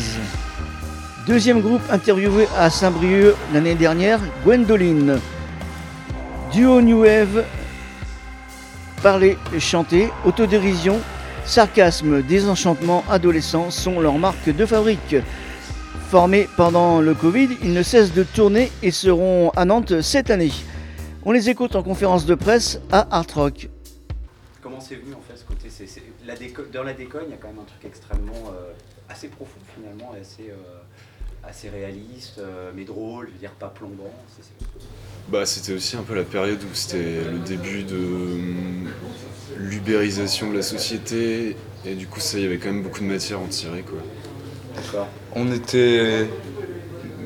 Deuxième 1.27 1.61
groupe 1.61 1.83
interviewé 1.90 2.46
à 2.57 2.70
Saint-Brieuc 2.70 3.35
l'année 3.53 3.74
dernière, 3.74 4.20
Gwendoline. 4.44 5.18
Duo 6.53 6.81
New 6.81 7.00
Wave, 7.03 7.44
parler 9.07 9.38
chanter, 9.61 10.09
autodérision, 10.25 10.99
sarcasme, 11.45 12.23
désenchantement 12.23 13.05
adolescent 13.09 13.71
sont 13.71 14.01
leurs 14.01 14.19
marques 14.19 14.51
de 14.51 14.66
fabrique. 14.66 15.14
Formés 16.11 16.49
pendant 16.57 17.01
le 17.01 17.14
Covid, 17.14 17.51
ils 17.62 17.73
ne 17.73 17.85
cessent 17.85 18.12
de 18.12 18.25
tourner 18.25 18.73
et 18.83 18.90
seront 18.90 19.51
à 19.51 19.64
Nantes 19.64 20.01
cette 20.01 20.29
année. 20.29 20.51
On 21.25 21.31
les 21.31 21.49
écoute 21.49 21.77
en 21.77 21.85
conférence 21.85 22.27
de 22.27 22.35
presse 22.35 22.81
à 22.90 23.07
Art 23.16 23.27
Rock. 23.33 23.69
Comment 24.61 24.81
c'est 24.81 24.97
venu 24.97 25.14
en 25.14 25.21
fait 25.21 25.37
ce 25.37 25.45
côté 25.45 25.69
Dans 26.73 26.83
la 26.83 26.92
déconne, 26.92 27.27
il 27.29 27.31
y 27.31 27.35
a 27.35 27.37
quand 27.37 27.47
même 27.47 27.61
un 27.61 27.64
truc 27.64 27.85
extrêmement 27.85 28.51
euh, 28.51 28.73
assez 29.09 29.29
profond 29.29 29.61
finalement 29.77 30.16
assez, 30.21 30.51
euh, 30.51 31.47
assez 31.49 31.69
réaliste, 31.69 32.38
euh, 32.38 32.73
mais 32.75 32.83
drôle, 32.85 33.29
je 33.29 33.35
veux 33.35 33.38
dire 33.38 33.53
pas 33.53 33.69
plombant. 33.69 34.12
Bah, 35.28 35.44
c'était 35.44 35.72
aussi 35.72 35.96
un 35.96 36.02
peu 36.02 36.14
la 36.14 36.22
période 36.22 36.58
où 36.62 36.74
c'était 36.74 36.98
le 36.98 37.38
début 37.44 37.82
de 37.82 37.96
hum, 37.96 38.88
l'ubérisation 39.58 40.50
de 40.50 40.56
la 40.56 40.62
société 40.62 41.56
et 41.84 41.94
du 41.94 42.06
coup 42.06 42.20
ça 42.20 42.38
il 42.38 42.44
y 42.44 42.46
avait 42.46 42.58
quand 42.58 42.68
même 42.70 42.82
beaucoup 42.82 43.00
de 43.00 43.06
matière 43.06 43.38
à 43.38 43.42
en 43.42 43.46
tirer 43.46 43.82
quoi. 43.82 43.98
D'accord. 44.76 45.08
On 45.34 45.50
était. 45.52 46.26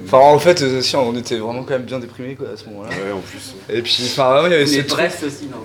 Enfin, 0.06 0.18
en 0.18 0.38
fait, 0.38 0.62
euh, 0.62 0.80
si, 0.80 0.96
on 0.96 1.14
était 1.16 1.36
vraiment 1.36 1.62
quand 1.62 1.74
même 1.74 1.82
bien 1.82 1.98
déprimés 1.98 2.34
quoi, 2.34 2.48
à 2.50 2.56
ce 2.56 2.64
moment-là. 2.66 2.88
Ouais 2.88 3.12
en 3.12 3.20
plus. 3.20 3.54
Et 3.68 3.82
puis, 3.82 4.02
enfin, 4.06 4.30
vraiment, 4.30 4.46
il 4.48 4.52
y 4.52 4.54
avait 4.54 4.64
Mais 4.64 4.70
ce 4.70 4.80
truc 4.80 5.10
aussi, 5.24 5.46
non? 5.46 5.58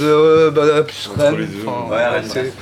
de. 0.00 0.04
euh, 0.04 0.50
bah, 0.50 0.82
plus 0.82 1.08
Entre 1.08 1.20
Rennes, 1.20 1.36
les 1.38 1.46
deux, 1.46 1.66
enfin, 1.66 1.90
ouais, 1.90 2.42
ouais, 2.42 2.52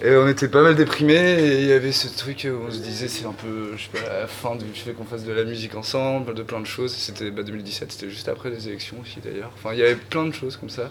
Et 0.00 0.14
on 0.14 0.28
était 0.28 0.46
pas 0.46 0.62
mal 0.62 0.76
déprimés 0.76 1.14
et 1.16 1.60
il 1.62 1.66
y 1.66 1.72
avait 1.72 1.90
ce 1.90 2.06
truc 2.06 2.46
où 2.48 2.66
on 2.68 2.70
se 2.70 2.78
disait 2.78 3.08
c'est 3.08 3.24
un 3.26 3.32
peu, 3.32 3.76
je 3.76 3.82
sais 3.82 3.88
pas, 3.92 4.20
la 4.20 4.26
fin 4.28 4.54
du 4.54 4.64
fait 4.72 4.92
qu'on 4.92 5.04
fasse 5.04 5.24
de 5.24 5.32
la 5.32 5.42
musique 5.42 5.74
ensemble, 5.74 6.34
de 6.34 6.42
plein 6.44 6.60
de 6.60 6.66
choses. 6.66 6.94
C'était 6.94 7.32
bah, 7.32 7.42
2017, 7.42 7.90
c'était 7.90 8.10
juste 8.10 8.28
après 8.28 8.50
les 8.50 8.68
élections 8.68 8.96
aussi 9.02 9.18
d'ailleurs. 9.20 9.50
Enfin, 9.56 9.70
il 9.72 9.80
y 9.80 9.82
avait 9.82 9.96
plein 9.96 10.24
de 10.26 10.32
choses 10.32 10.56
comme 10.56 10.70
ça. 10.70 10.90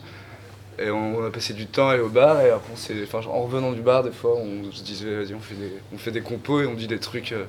Et 0.77 0.89
on, 0.89 1.17
on 1.19 1.25
a 1.25 1.29
passé 1.29 1.53
du 1.53 1.67
temps 1.67 1.87
à 1.87 1.93
aller 1.93 2.01
au 2.01 2.09
bar 2.09 2.41
et 2.41 2.49
après 2.49 2.69
on 2.71 3.03
enfin, 3.03 3.29
en 3.29 3.43
revenant 3.43 3.71
du 3.71 3.81
bar 3.81 4.03
des 4.03 4.11
fois 4.11 4.35
on 4.37 4.71
se 4.71 4.83
disait 4.83 5.23
vas-y 5.23 5.33
on 5.33 5.39
fait 5.39 5.55
des, 5.55 5.71
on 5.93 5.97
fait 5.97 6.11
des 6.11 6.21
compos 6.21 6.61
et 6.61 6.67
on 6.67 6.73
dit 6.73 6.87
des 6.87 6.99
trucs 6.99 7.31
euh, 7.31 7.45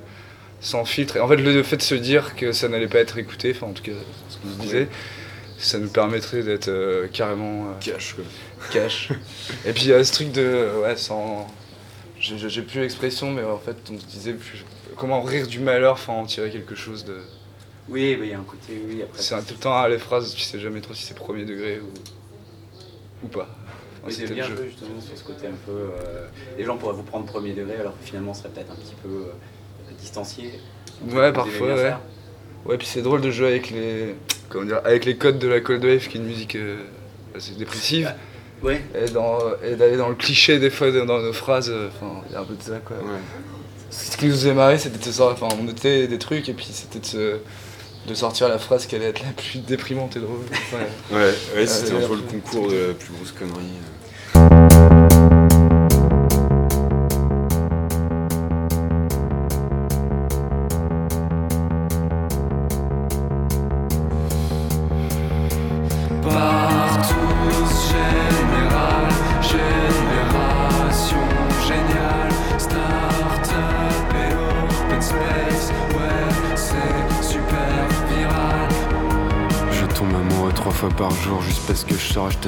sans 0.60 0.84
filtre. 0.84 1.16
Et 1.16 1.20
en 1.20 1.28
fait 1.28 1.36
le 1.36 1.62
fait 1.64 1.76
de 1.76 1.82
se 1.82 1.96
dire 1.96 2.36
que 2.36 2.52
ça 2.52 2.68
n'allait 2.68 2.88
pas 2.88 3.00
être 3.00 3.18
écouté, 3.18 3.52
enfin 3.54 3.66
en 3.66 3.72
tout 3.72 3.82
cas 3.82 3.92
ce 4.28 4.38
qu'on 4.38 4.54
se 4.54 4.60
disait, 4.60 4.88
ça 5.58 5.78
nous 5.78 5.90
permettrait 5.90 6.42
d'être 6.42 6.68
euh, 6.68 7.08
carrément 7.12 7.64
euh, 7.64 7.72
Cash 7.80 8.14
quoi. 8.14 8.24
Cash. 8.72 9.10
Et 9.66 9.72
puis 9.72 9.84
il 9.84 9.88
y 9.88 9.92
a 9.92 10.02
ce 10.04 10.12
truc 10.12 10.32
de. 10.32 10.68
Ouais, 10.82 10.96
sans. 10.96 11.46
j'ai- 12.20 12.62
plus 12.62 12.80
l'expression, 12.80 13.30
mais 13.30 13.42
en 13.44 13.58
fait, 13.58 13.76
on 13.90 13.98
se 13.98 14.04
disait 14.06 14.32
plus- 14.34 14.64
comment 14.96 15.22
rire 15.22 15.46
du 15.46 15.60
malheur, 15.60 15.92
enfin 15.94 16.12
en 16.14 16.26
tirer 16.26 16.50
quelque 16.50 16.74
chose 16.74 17.04
de. 17.04 17.18
Oui, 17.88 18.16
bah, 18.16 18.24
il 18.26 18.30
y 18.30 18.34
a 18.34 18.38
un 18.38 18.42
côté, 18.42 18.80
oui, 18.86 19.02
après. 19.02 19.22
C'est 19.22 19.34
un- 19.34 19.42
tout 19.42 19.54
le 19.54 19.60
temps 19.60 19.74
ah, 19.74 19.88
les 19.88 19.98
phrases, 19.98 20.34
tu 20.34 20.42
sais 20.42 20.58
jamais 20.60 20.80
trop 20.80 20.92
si 20.94 21.04
c'est 21.04 21.14
premier 21.14 21.44
degré 21.44 21.80
ou. 21.80 23.24
ou 23.24 23.28
pas. 23.28 23.48
Enfin, 24.02 24.14
c'était 24.14 24.34
bien 24.34 24.44
un 24.46 24.50
peu 24.50 24.64
justement 24.64 25.00
sur 25.00 25.16
ce 25.16 25.24
côté 25.24 25.46
un 25.46 25.56
peu. 25.66 25.72
euh, 25.72 26.26
les 26.56 26.64
gens 26.64 26.76
pourraient 26.76 26.94
vous 26.94 27.02
prendre 27.02 27.26
premier 27.26 27.52
degré 27.52 27.76
alors 27.76 27.98
que 27.98 28.04
finalement 28.04 28.32
ce 28.34 28.42
serait 28.42 28.50
peut-être 28.50 28.70
un 28.72 28.76
petit 28.76 28.94
peu 29.02 29.08
euh, 29.08 29.92
distancié. 29.98 30.52
Ouais, 31.10 31.32
parfois, 31.32 31.74
ouais. 31.74 31.94
Ouais, 32.64 32.76
puis 32.78 32.86
c'est 32.86 33.02
drôle 33.02 33.20
de 33.20 33.30
jouer 33.30 33.48
avec 33.48 33.70
les. 33.70 34.14
Comment 34.48 34.64
dire 34.66 34.80
Avec 34.84 35.04
les 35.04 35.16
codes 35.16 35.38
de 35.38 35.48
la 35.48 35.60
Cold 35.60 35.84
Wave, 35.84 36.06
qui 36.08 36.16
est 36.18 36.20
une 36.20 36.26
musique 36.26 36.56
euh, 36.56 36.84
assez 37.34 37.52
dépressive. 37.52 38.12
Ouais. 38.62 38.82
Et, 38.94 39.10
dans- 39.10 39.38
et 39.64 39.76
d'aller 39.76 39.96
dans 39.96 40.08
le 40.08 40.14
cliché 40.14 40.58
des 40.58 40.70
fois 40.70 40.90
dans 40.90 41.06
dans 41.06 41.20
nos 41.20 41.32
phrases, 41.32 41.70
euh, 41.70 41.88
enfin, 41.88 42.22
il 42.28 42.32
y 42.32 42.36
a 42.36 42.40
un 42.40 42.44
peu 42.44 42.54
de 42.54 42.62
ça 42.62 42.78
quoi. 42.84 42.96
Ouais. 42.96 43.20
Ce 43.90 44.16
qui 44.16 44.26
nous 44.26 44.32
faisait 44.32 44.52
marrer, 44.54 44.78
c'était 44.78 44.98
de 44.98 45.04
se 45.04 45.12
sortir, 45.12 45.44
enfin, 45.46 45.56
on 45.60 45.64
notait 45.64 46.08
des 46.08 46.18
trucs 46.18 46.48
et 46.48 46.52
puis 46.54 46.68
c'était 46.72 46.98
de, 46.98 47.06
se- 47.06 47.36
de 48.06 48.14
sortir 48.14 48.48
la 48.48 48.58
phrase 48.58 48.86
qui 48.86 48.94
allait 48.96 49.06
être 49.06 49.22
la 49.22 49.30
plus 49.32 49.60
déprimante 49.60 50.16
et 50.16 50.20
drôle. 50.20 50.40
Ouais. 50.72 51.16
Ouais, 51.16 51.34
ouais 51.56 51.66
c'était 51.66 51.92
Euh, 51.94 52.04
un 52.04 52.08
peu 52.08 52.14
le 52.16 52.22
concours 52.22 52.68
de 52.68 52.76
la 52.88 52.94
plus 52.94 53.12
grosse 53.14 53.32
connerie. 53.32 53.64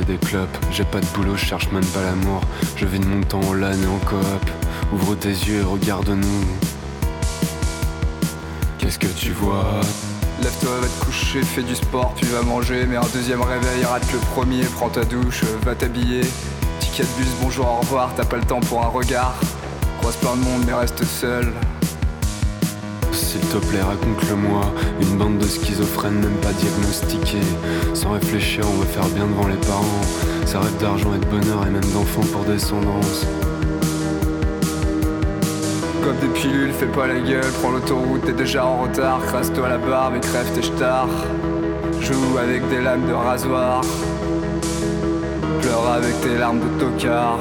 Des 0.07 0.19
clopes. 0.19 0.59
J'ai 0.73 0.85
pas 0.85 1.01
de 1.01 1.07
boulot, 1.15 1.37
je 1.37 1.45
cherche 1.45 1.71
même 1.71 1.85
pas 1.87 2.03
l'amour. 2.03 2.41
Je 2.77 2.87
vis 2.87 2.99
de 2.99 3.07
mon 3.07 3.23
temps 3.23 3.41
en 3.41 3.55
LAN 3.55 3.73
et 3.73 3.87
en 3.87 3.99
coop. 4.05 4.51
Ouvre 4.93 5.15
tes 5.15 5.29
yeux 5.29 5.61
et 5.61 5.63
regarde-nous. 5.63 6.45
Qu'est-ce 8.79 8.99
que 8.99 9.07
tu 9.07 9.31
vois? 9.31 9.81
Lève-toi, 10.43 10.71
va 10.81 10.89
te 10.89 11.05
coucher, 11.05 11.43
fais 11.43 11.63
du 11.63 11.77
sport, 11.77 12.15
tu 12.17 12.25
vas 12.27 12.43
manger, 12.43 12.85
mais 12.89 12.97
un 12.97 13.07
deuxième 13.15 13.43
réveil, 13.43 13.85
rate 13.85 14.11
le 14.13 14.19
premier, 14.35 14.65
prends 14.65 14.89
ta 14.89 15.05
douche, 15.05 15.45
va 15.65 15.75
t'habiller. 15.75 16.23
Ticket 16.81 17.05
de 17.05 17.23
bus, 17.23 17.29
bonjour, 17.41 17.67
au 17.67 17.81
revoir, 17.81 18.11
t'as 18.17 18.25
pas 18.25 18.39
le 18.39 18.45
temps 18.45 18.61
pour 18.61 18.83
un 18.85 18.89
regard. 18.89 19.35
Croise 20.01 20.17
plein 20.17 20.35
de 20.35 20.41
monde, 20.43 20.65
mais 20.67 20.75
reste 20.75 21.05
seul. 21.05 21.53
S'il 23.13 23.41
te 23.41 23.59
plaît, 23.59 23.83
raconte-le-moi. 23.83 24.63
Une 25.01 25.10
schizophrènes, 25.51 26.21
même 26.21 26.41
pas 26.41 26.53
diagnostiqués. 26.53 27.47
Sans 27.95 28.13
réfléchir, 28.13 28.65
on 28.67 28.81
veut 28.81 28.87
faire 28.87 29.07
bien 29.09 29.27
devant 29.27 29.49
les 29.49 29.57
parents. 29.57 30.01
Ça 30.47 30.61
rêve 30.61 30.77
d'argent 30.81 31.13
et 31.15 31.19
de 31.19 31.27
bonheur 31.27 31.67
et 31.67 31.71
même 31.71 31.85
d'enfants 31.93 32.27
pour 32.33 32.45
descendance. 32.45 33.27
Comme 36.03 36.17
des 36.17 36.29
pilules, 36.29 36.73
fais 36.73 36.87
pas 36.87 37.07
la 37.07 37.21
gueule, 37.21 37.53
prends 37.61 37.71
l'autoroute, 37.71 38.25
t'es 38.25 38.33
déjà 38.33 38.65
en 38.65 38.83
retard, 38.83 39.21
crasse-toi 39.27 39.69
la 39.69 39.79
barbe 39.79 40.17
et 40.17 40.21
crève 40.21 40.51
tes 40.55 40.63
stars. 40.63 41.09
Joue 42.01 42.39
avec 42.39 42.67
des 42.71 42.81
lames 42.81 43.07
de 43.07 43.13
rasoir, 43.13 43.83
pleure 45.61 45.93
avec 45.93 46.19
tes 46.23 46.39
larmes 46.39 46.61
de 46.61 46.81
tocard. 46.81 47.41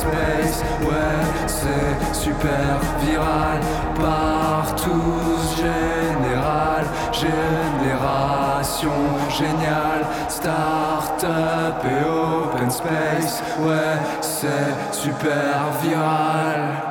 Open 0.00 0.12
space, 0.12 0.62
ouais, 0.82 1.46
c'est 1.46 2.14
super 2.14 2.80
viral. 3.00 3.60
Partout, 3.96 5.36
général, 5.56 6.86
génération 7.12 8.90
géniale, 9.28 10.06
start-up 10.28 11.84
et 11.84 12.04
open 12.08 12.70
space, 12.70 13.42
ouais, 13.60 13.98
c'est 14.20 14.92
super 14.92 15.72
viral. 15.82 16.82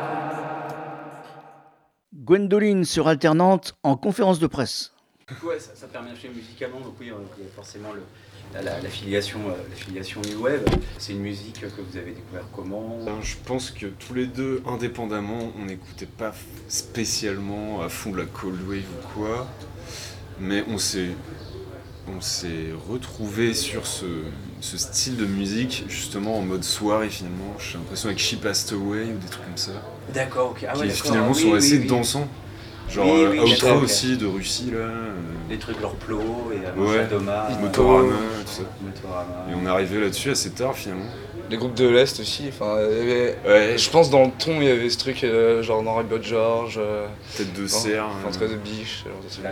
Gwendoline 2.13 2.85
sur 2.85 3.07
Alternante 3.07 3.75
en 3.83 3.95
conférence 3.95 4.39
de 4.39 4.47
presse. 4.47 4.93
Ouais, 5.43 5.59
ça, 5.59 5.71
ça 5.75 5.87
permet 5.87 6.11
d'acheter 6.11 6.29
musicalement, 6.29 6.79
donc 6.79 6.93
oui, 6.99 7.11
il 7.37 7.43
y 7.43 7.47
a 7.47 7.51
forcément 7.55 7.93
le, 7.93 8.01
la, 8.53 8.61
la- 8.61 8.79
la 8.81 8.89
filiation, 8.89 9.39
euh, 9.47 9.51
la 9.69 9.75
filiation 9.75 10.21
New 10.29 10.41
Wave. 10.43 10.63
C'est 10.97 11.13
une 11.13 11.19
musique 11.21 11.59
que 11.61 11.81
vous 11.81 11.97
avez 11.97 12.11
découvert 12.11 12.45
comment 12.55 12.97
Ben, 13.05 13.21
je 13.21 13.35
pense 13.45 13.71
que 13.71 13.85
tous 13.87 14.13
les 14.13 14.25
deux, 14.25 14.61
indépendamment, 14.65 15.51
on 15.59 15.65
n'écoutait 15.65 16.05
pas 16.07 16.33
spécialement 16.67 17.81
à 17.81 17.89
fond 17.89 18.13
la 18.15 18.25
cold 18.25 18.59
wave 18.67 18.79
ou 18.79 19.19
quoi, 19.19 19.47
mais 20.39 20.63
on 20.69 20.77
s'est 20.77 21.09
on 22.11 22.21
s'est 22.21 22.71
retrouvé 22.89 23.53
sur 23.53 23.85
ce, 23.85 24.05
ce 24.61 24.77
style 24.79 25.15
de 25.15 25.25
musique 25.25 25.83
justement 25.89 26.39
en 26.39 26.41
mode 26.41 26.63
soirée 26.63 27.09
finalement. 27.09 27.55
J'ai 27.59 27.77
l'impression 27.77 28.07
avec 28.09 28.17
She 28.19 28.35
Passed 28.35 28.71
Away 28.73 29.03
ou 29.03 29.17
des 29.19 29.27
trucs 29.29 29.45
comme 29.45 29.57
ça. 29.57 29.73
D'accord, 30.11 30.51
ok. 30.51 30.65
Ah 30.67 30.75
ouais, 30.75 30.87
qui 30.87 31.01
finalement 31.01 31.29
Oui, 31.31 31.39
sont 31.41 31.51
oui, 31.51 31.57
assez 31.57 31.77
oui. 31.77 31.85
dansants. 31.85 32.27
Genre 32.89 33.05
Oui, 33.05 33.21
euh, 33.23 33.29
oui, 33.43 33.53
Outro 33.53 33.75
aussi 33.83 34.17
de 34.17 34.25
Russie 34.25 34.71
là. 34.71 34.77
euh, 34.77 35.11
Les 35.49 35.57
trucs 35.57 35.79
leur 35.79 35.93
plot 35.95 36.51
et 36.53 36.65
euh, 36.65 36.81
Ouais, 36.81 37.07
Motorama, 37.61 38.07
tout 38.45 38.51
ça. 38.51 38.63
Motorama. 38.81 39.45
Et 39.49 39.53
on 39.55 39.65
est 39.65 39.69
arrivé 39.69 40.01
là-dessus 40.01 40.31
assez 40.31 40.49
tard 40.51 40.75
finalement. 40.75 41.05
Les 41.49 41.57
groupes 41.57 41.73
de 41.73 41.87
l'Est 41.87 42.19
aussi, 42.19 42.45
enfin, 42.49 42.77
je 43.77 43.89
pense 43.89 44.09
dans 44.11 44.25
le 44.25 44.31
ton 44.37 44.61
il 44.61 44.67
y 44.67 44.69
avait 44.71 44.89
ce 44.89 44.99
truc 44.99 45.23
euh, 45.23 45.63
genre 45.63 45.81
Bot 46.03 46.21
George, 46.21 46.75
euh, 46.77 47.07
Tête 47.35 47.53
de 47.53 47.65
cerf, 47.65 48.07
de 48.47 48.55
biche. 48.55 49.05
Ah, 49.43 49.49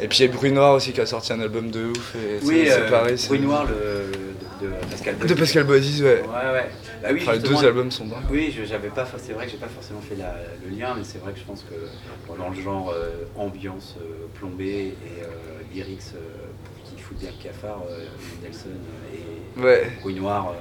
Et 0.00 0.06
puis 0.06 0.18
il 0.20 0.26
y 0.26 0.28
a 0.28 0.32
Bruit 0.32 0.52
Noir 0.52 0.74
aussi 0.74 0.92
qui 0.92 1.00
a 1.00 1.06
sorti 1.06 1.32
un 1.32 1.40
album 1.40 1.70
de 1.70 1.86
ouf. 1.90 2.14
Et 2.14 2.38
Oui, 2.44 2.62
c'est- 2.66 2.72
euh, 2.72 2.90
pareil. 2.90 3.18
c'est- 3.18 3.28
Bruit 3.28 3.40
Noir 3.40 3.64
le, 3.66 4.64
de, 4.64 4.70
de 4.70 4.72
Pascal 4.90 5.18
De. 5.18 5.34
Pascal 5.34 5.64
Bozzi, 5.64 6.02
ouais. 6.04 6.22
Ouais, 6.22 6.52
ouais. 6.52 6.70
Bah 7.02 7.08
oui, 7.12 7.20
Enfin, 7.22 7.32
les 7.32 7.38
deux 7.40 7.64
albums 7.64 7.90
sont 7.90 8.06
dingues. 8.06 8.18
Oui, 8.30 8.54
je- 8.56 8.64
j'avais 8.64 8.88
pas, 8.88 9.06
c'est 9.18 9.32
vrai 9.32 9.46
que 9.46 9.52
j'ai 9.52 9.56
pas 9.58 9.66
forcément 9.68 10.00
fait 10.00 10.16
la- 10.16 10.36
le 10.64 10.76
lien, 10.76 10.94
mais 10.96 11.04
c'est 11.04 11.18
vrai 11.18 11.32
que 11.32 11.38
je 11.40 11.44
pense 11.44 11.62
que 11.62 11.74
bon, 12.28 12.34
dans 12.36 12.50
le 12.50 12.60
genre 12.60 12.92
euh, 12.94 13.10
ambiance 13.36 13.96
euh, 14.00 14.26
plombée 14.34 14.94
et 15.04 15.22
euh, 15.22 15.26
lyrics 15.74 16.00
euh, 16.14 16.18
qui 16.84 17.00
foutent 17.02 17.18
bien 17.18 17.30
le 17.36 17.42
cafard, 17.42 17.82
euh, 17.90 18.04
Nelson 18.42 18.68
et 19.12 19.60
Ouais. 19.60 19.90
Bruit 20.00 20.14
Noir 20.14 20.50
euh, 20.50 20.54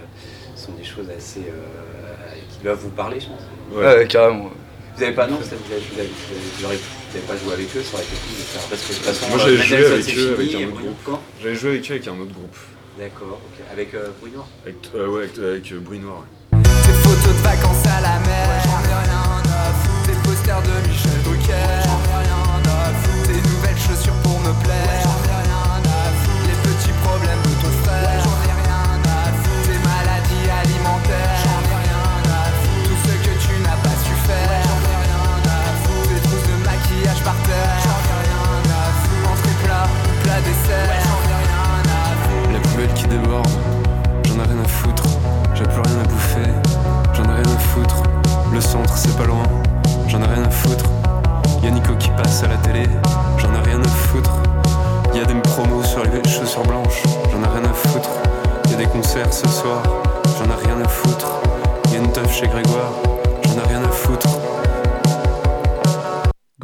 sont 0.58 0.74
des 0.74 0.84
choses 0.84 1.08
assez 1.15 1.41
euh, 1.48 2.36
qui 2.50 2.63
doivent 2.63 2.80
vous 2.80 2.89
parler, 2.89 3.20
je 3.20 3.28
pense. 3.28 3.41
Ouais, 3.74 4.08
carrément. 4.08 4.50
Vous 4.96 5.04
avez 5.04 5.13
pas, 5.13 5.28
non, 5.28 5.38
ça, 5.41 5.56
vous 5.56 5.72
avez, 5.72 5.82
vous 5.93 6.00
avez- 6.00 6.10
vous 6.10 6.34
avez- 6.34 6.52
vous 6.58 6.65
aurez- 6.65 6.78
vous 6.78 7.17
avez 7.17 7.28
pas 7.28 7.38
joué 7.38 7.54
avec 7.54 7.67
eux, 7.76 7.84
ça 7.84 7.93
aurait 7.96 8.04
été 8.04 8.15
cool 8.17 8.36
de 8.38 8.43
faire. 8.50 8.62
Parce 8.70 8.82
que 8.82 8.89
de 8.89 8.98
toute 8.98 9.06
façon, 9.06 9.28
Moi 9.30 9.38
j'avais 9.39 9.58
joué 9.58 9.78
avec 9.78 10.17
eux 10.17 10.34
avec 10.34 10.56
un 10.56 10.67
autre 10.67 10.82
groupe. 10.82 11.20
J'avais 11.41 11.56
joué 11.56 11.70
avec 11.70 11.86
eux 11.91 11.93
avec 11.93 12.08
un 12.08 12.17
autre 12.20 12.34
groupe. 12.34 12.58
D'accord, 12.98 13.38
ok. 13.46 13.58
Avec 13.72 13.93
euh, 13.93 14.10
Bruit 14.20 14.32
Noir 14.34 14.48
Avec, 14.65 14.76
euh, 14.96 15.08
ouais, 15.08 15.24
avec, 15.30 15.38
avec, 15.38 15.72
euh, 15.72 15.80
Bruit 15.80 16.00
Noir. 16.00 16.24
ouais. 16.26 16.60
Tes 16.65 16.93
photos 17.06 17.34
de 17.38 17.43
vacances 17.46 17.86
à 17.86 18.02
la 18.02 18.17
mer, 18.26 18.48
j'en 18.65 18.82
ai 18.89 18.98
rien 19.06 19.22
à 19.54 19.70
foutre. 19.78 20.02
Tes 20.10 20.17
posters 20.28 20.62
de 20.63 20.76
Michel 20.89 21.22
Drucker, 21.24 21.70
j'en 21.86 22.02
ai 22.02 22.26
rien 22.26 22.41
à 22.65 22.89
foutre. 22.98 23.28
Tes 23.30 23.38
nouvelles 23.54 23.78
chaussures 23.78 24.17
pour 24.26 24.39
me 24.41 24.52
plaire, 24.65 24.87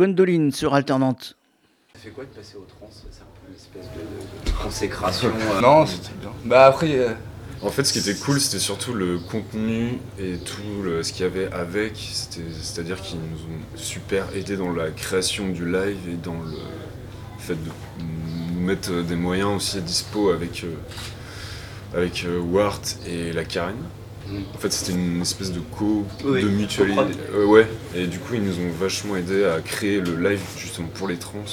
Gwendoline 0.07 0.51
sur 0.51 0.73
Alternante. 0.73 1.37
Ça 1.95 2.01
fait 2.01 2.09
quoi 2.09 2.25
de 2.25 2.29
passer 2.29 2.57
au 2.57 2.65
trans? 2.67 2.89
C'est 2.91 3.21
un 3.21 3.25
peu 3.39 3.47
une 3.47 3.55
espèce 3.55 3.85
de, 3.95 4.51
consécration. 4.61 5.29
euh, 5.55 5.61
Non, 5.61 5.85
c'était 5.85 6.09
bien. 6.19 6.31
Bah 6.43 6.65
après, 6.65 6.93
euh, 6.97 7.13
En 7.61 7.69
fait, 7.69 7.85
ce 7.85 7.93
qui 7.93 7.99
était 7.99 8.15
cool, 8.19 8.41
c'était 8.41 8.59
surtout 8.59 8.93
le 8.93 9.17
contenu 9.19 9.99
et 10.19 10.35
tout 10.39 10.81
le- 10.83 11.03
ce 11.03 11.13
qu'il 11.13 11.21
y 11.23 11.25
avait 11.25 11.49
avec. 11.53 11.93
C'était- 11.95 12.41
C'est-à-dire 12.61 12.99
qu'ils 13.01 13.17
nous 13.19 13.37
ont 13.55 13.77
super 13.77 14.25
aidé 14.35 14.57
dans 14.57 14.73
la 14.73 14.89
création 14.91 15.47
du 15.47 15.65
live 15.71 16.09
et 16.11 16.17
dans 16.21 16.33
le 16.33 16.57
fait 17.39 17.55
de 17.55 17.69
nous 18.01 18.59
mettre 18.59 18.91
des 19.03 19.15
moyens 19.15 19.51
aussi 19.55 19.77
à 19.77 19.79
dispo 19.79 20.31
avec, 20.31 20.65
euh, 20.65 20.75
avec 21.97 22.25
euh, 22.25 22.39
Wart 22.41 22.81
et 23.07 23.31
la 23.31 23.45
Karen. 23.45 23.77
En 24.55 24.57
fait, 24.57 24.71
c'était 24.71 24.93
une 24.93 25.21
espèce 25.21 25.51
de 25.51 25.59
co, 25.59 26.05
Oui, 26.23 26.43
de 26.43 26.47
mutualité. 26.47 27.01
Euh, 27.33 27.45
ouais, 27.45 27.67
et 27.95 28.07
du 28.07 28.19
coup, 28.19 28.35
ils 28.35 28.43
nous 28.43 28.57
ont 28.59 28.71
vachement 28.79 29.15
aidé 29.17 29.43
à 29.43 29.59
créer 29.61 29.99
le 29.99 30.15
live 30.17 30.41
justement 30.57 30.87
pour 30.87 31.07
les 31.07 31.17
trans. 31.17 31.43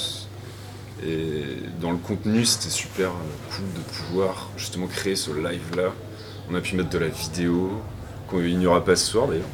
Et 1.05 1.43
dans 1.81 1.91
le 1.91 1.97
contenu, 1.97 2.45
c'était 2.45 2.69
super 2.69 3.09
euh, 3.09 3.55
cool 3.55 3.65
de 3.75 3.79
pouvoir 3.81 4.49
justement 4.55 4.87
créer 4.87 5.15
ce 5.15 5.31
live-là. 5.31 5.93
On 6.49 6.55
a 6.55 6.61
pu 6.61 6.75
mettre 6.75 6.89
de 6.89 6.97
la 6.99 7.07
vidéo, 7.07 7.71
qu'il 8.29 8.57
n'y 8.57 8.65
aura 8.67 8.83
pas 8.83 8.95
ce 8.95 9.05
soir 9.11 9.27
d'ailleurs. 9.27 9.45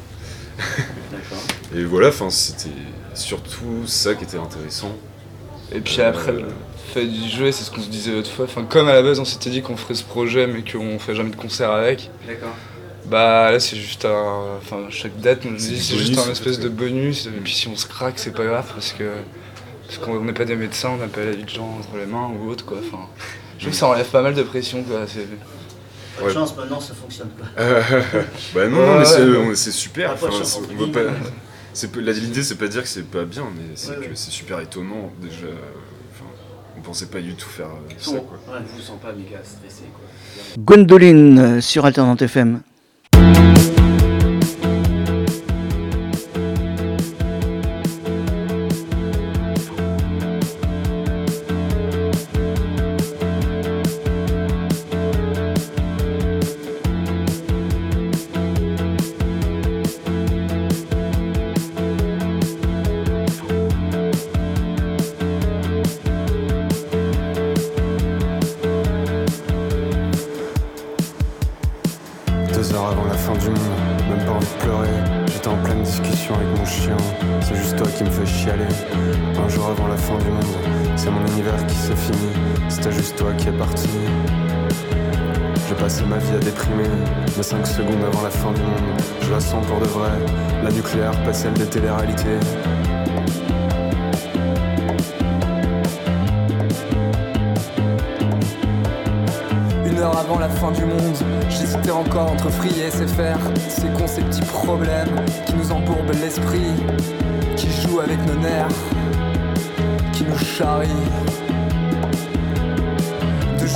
D'accord. 1.10 1.38
Et 1.76 1.84
voilà, 1.84 2.08
enfin, 2.08 2.30
c'était 2.30 2.70
surtout 3.14 3.86
ça 3.86 4.14
qui 4.14 4.24
était 4.24 4.38
intéressant. 4.38 4.94
Et 5.72 5.80
puis 5.80 6.00
Euh, 6.00 6.08
après, 6.08 6.32
le 6.32 6.46
fait 6.92 7.06
d'y 7.06 7.30
jouer, 7.30 7.52
c'est 7.52 7.64
ce 7.64 7.70
qu'on 7.70 7.82
se 7.82 7.88
disait 7.90 8.12
l'autre 8.12 8.30
fois. 8.30 8.44
Enfin, 8.46 8.64
comme 8.64 8.88
à 8.88 8.94
la 8.94 9.02
base, 9.02 9.18
on 9.18 9.24
s'était 9.24 9.50
dit 9.50 9.60
qu'on 9.62 9.76
ferait 9.76 9.94
ce 9.94 10.04
projet, 10.04 10.46
mais 10.46 10.62
qu'on 10.62 10.98
fait 10.98 11.14
jamais 11.14 11.30
de 11.30 11.36
concert 11.36 11.70
avec. 11.72 12.10
D'accord. 12.26 12.54
Bah 13.10 13.50
là, 13.52 13.60
c'est 13.60 13.76
juste 13.76 14.04
un. 14.04 14.56
Enfin, 14.58 14.86
chaque 14.90 15.18
date, 15.20 15.40
on 15.46 15.50
nous 15.52 15.58
C'est 15.58 15.70
dit 15.72 15.82
c'est 15.82 15.96
juste 15.96 16.14
bonus, 16.14 16.26
un 16.28 16.32
espèce 16.32 16.60
de 16.60 16.68
bonus. 16.68 17.26
Et 17.26 17.30
puis 17.30 17.52
si 17.54 17.68
on 17.68 17.76
se 17.76 17.86
craque, 17.86 18.18
c'est 18.18 18.34
pas 18.34 18.44
grave 18.44 18.70
parce 18.74 18.92
que. 18.92 19.04
Parce 19.86 19.98
qu'on 19.98 20.22
n'est 20.22 20.34
pas 20.34 20.44
des 20.44 20.56
médecins, 20.56 20.90
on 20.90 20.96
n'a 20.98 21.06
pas 21.06 21.24
la 21.24 21.30
vie 21.30 21.44
de 21.44 21.48
gens 21.48 21.78
entre 21.78 21.96
les 21.96 22.04
mains 22.04 22.28
ou 22.38 22.50
autre, 22.50 22.66
quoi. 22.66 22.76
Enfin, 22.78 23.04
je 23.56 23.62
trouve 23.64 23.70
que 23.72 23.78
ça 23.78 23.88
enlève 23.88 24.06
pas 24.08 24.20
mal 24.20 24.34
de 24.34 24.42
pression, 24.42 24.82
quoi. 24.82 25.00
C'est- 25.06 25.20
Pas 26.16 26.22
de 26.24 26.28
Ouais. 26.28 26.34
chance, 26.34 26.54
maintenant 26.56 26.80
ça 26.80 26.94
fonctionne 26.94 27.28
pas. 27.30 27.46
bah 28.54 28.66
non, 28.66 28.76
Ouais, 28.78 28.86
non, 28.86 28.92
mais 28.94 28.98
ouais, 28.98 29.04
c'est, 29.06 29.22
ouais. 29.24 29.36
on- 29.38 29.54
c'est 29.54 29.70
super. 29.70 30.12
Enfin, 30.12 30.26
on 30.30 30.84
va 30.86 30.92
pas- 30.92 32.10
L'idée, 32.10 32.42
c'est 32.42 32.56
pas 32.56 32.66
dire 32.68 32.82
que 32.82 32.88
c'est 32.88 33.08
pas 33.08 33.24
bien, 33.24 33.44
mais 33.56 33.62
c'est 33.76 33.90
Ouais, 33.90 33.94
que 33.96 34.00
ouais. 34.00 34.10
c'est 34.14 34.30
super 34.32 34.58
étonnant 34.60 35.10
déjà. 35.22 35.46
Enfin, 36.12 36.24
on 36.76 36.80
pensait 36.82 37.06
pas 37.06 37.20
du 37.20 37.34
tout 37.34 37.48
faire 37.48 37.66
euh, 37.68 37.92
ça, 37.98 38.10
quoi. 38.10 38.20
ouais, 38.54 38.60
je 38.68 38.76
vous 38.76 38.82
sens 38.84 38.98
pas 39.00 39.12
méga 39.12 39.38
stressé 39.44 39.84
quoi. 39.94 40.04
Gwendoline 40.58 41.38
euh, 41.38 41.60
sur 41.60 41.86
Alternante 41.86 42.20
FM. 42.22 42.60
Ma 86.08 86.16
vie 86.18 86.36
à 86.36 86.38
déprimer, 86.38 86.88
mais 87.36 87.42
5 87.42 87.66
secondes 87.66 88.02
avant 88.06 88.22
la 88.22 88.30
fin 88.30 88.50
du 88.52 88.62
monde, 88.62 89.00
je 89.20 89.30
la 89.30 89.40
sens 89.40 89.64
pour 89.66 89.78
de 89.78 89.84
vrai. 89.84 90.10
La 90.64 90.70
nucléaire, 90.70 91.12
pas 91.22 91.32
celle 91.32 91.52
des 91.52 91.66
téléréalités. 91.66 92.38
Une 99.84 99.98
heure 99.98 100.18
avant 100.18 100.38
la 100.38 100.48
fin 100.48 100.70
du 100.72 100.84
monde, 100.84 101.16
j'hésitais 101.50 101.90
encore 101.90 102.32
entre 102.32 102.50
free 102.50 102.80
et 102.80 102.90
SFR. 102.90 103.38
C'est 103.68 103.92
con 103.92 104.06
ces 104.06 104.22
petits 104.22 104.42
problèmes 104.42 105.24
qui 105.46 105.54
nous 105.54 105.70
embourbent 105.70 106.12
l'esprit, 106.20 106.72
qui 107.56 107.68
jouent 107.82 108.00
avec 108.00 108.18
nos 108.26 108.36
nerfs, 108.36 108.68
qui 110.12 110.24
nous 110.24 110.38
charrient. 110.38 110.88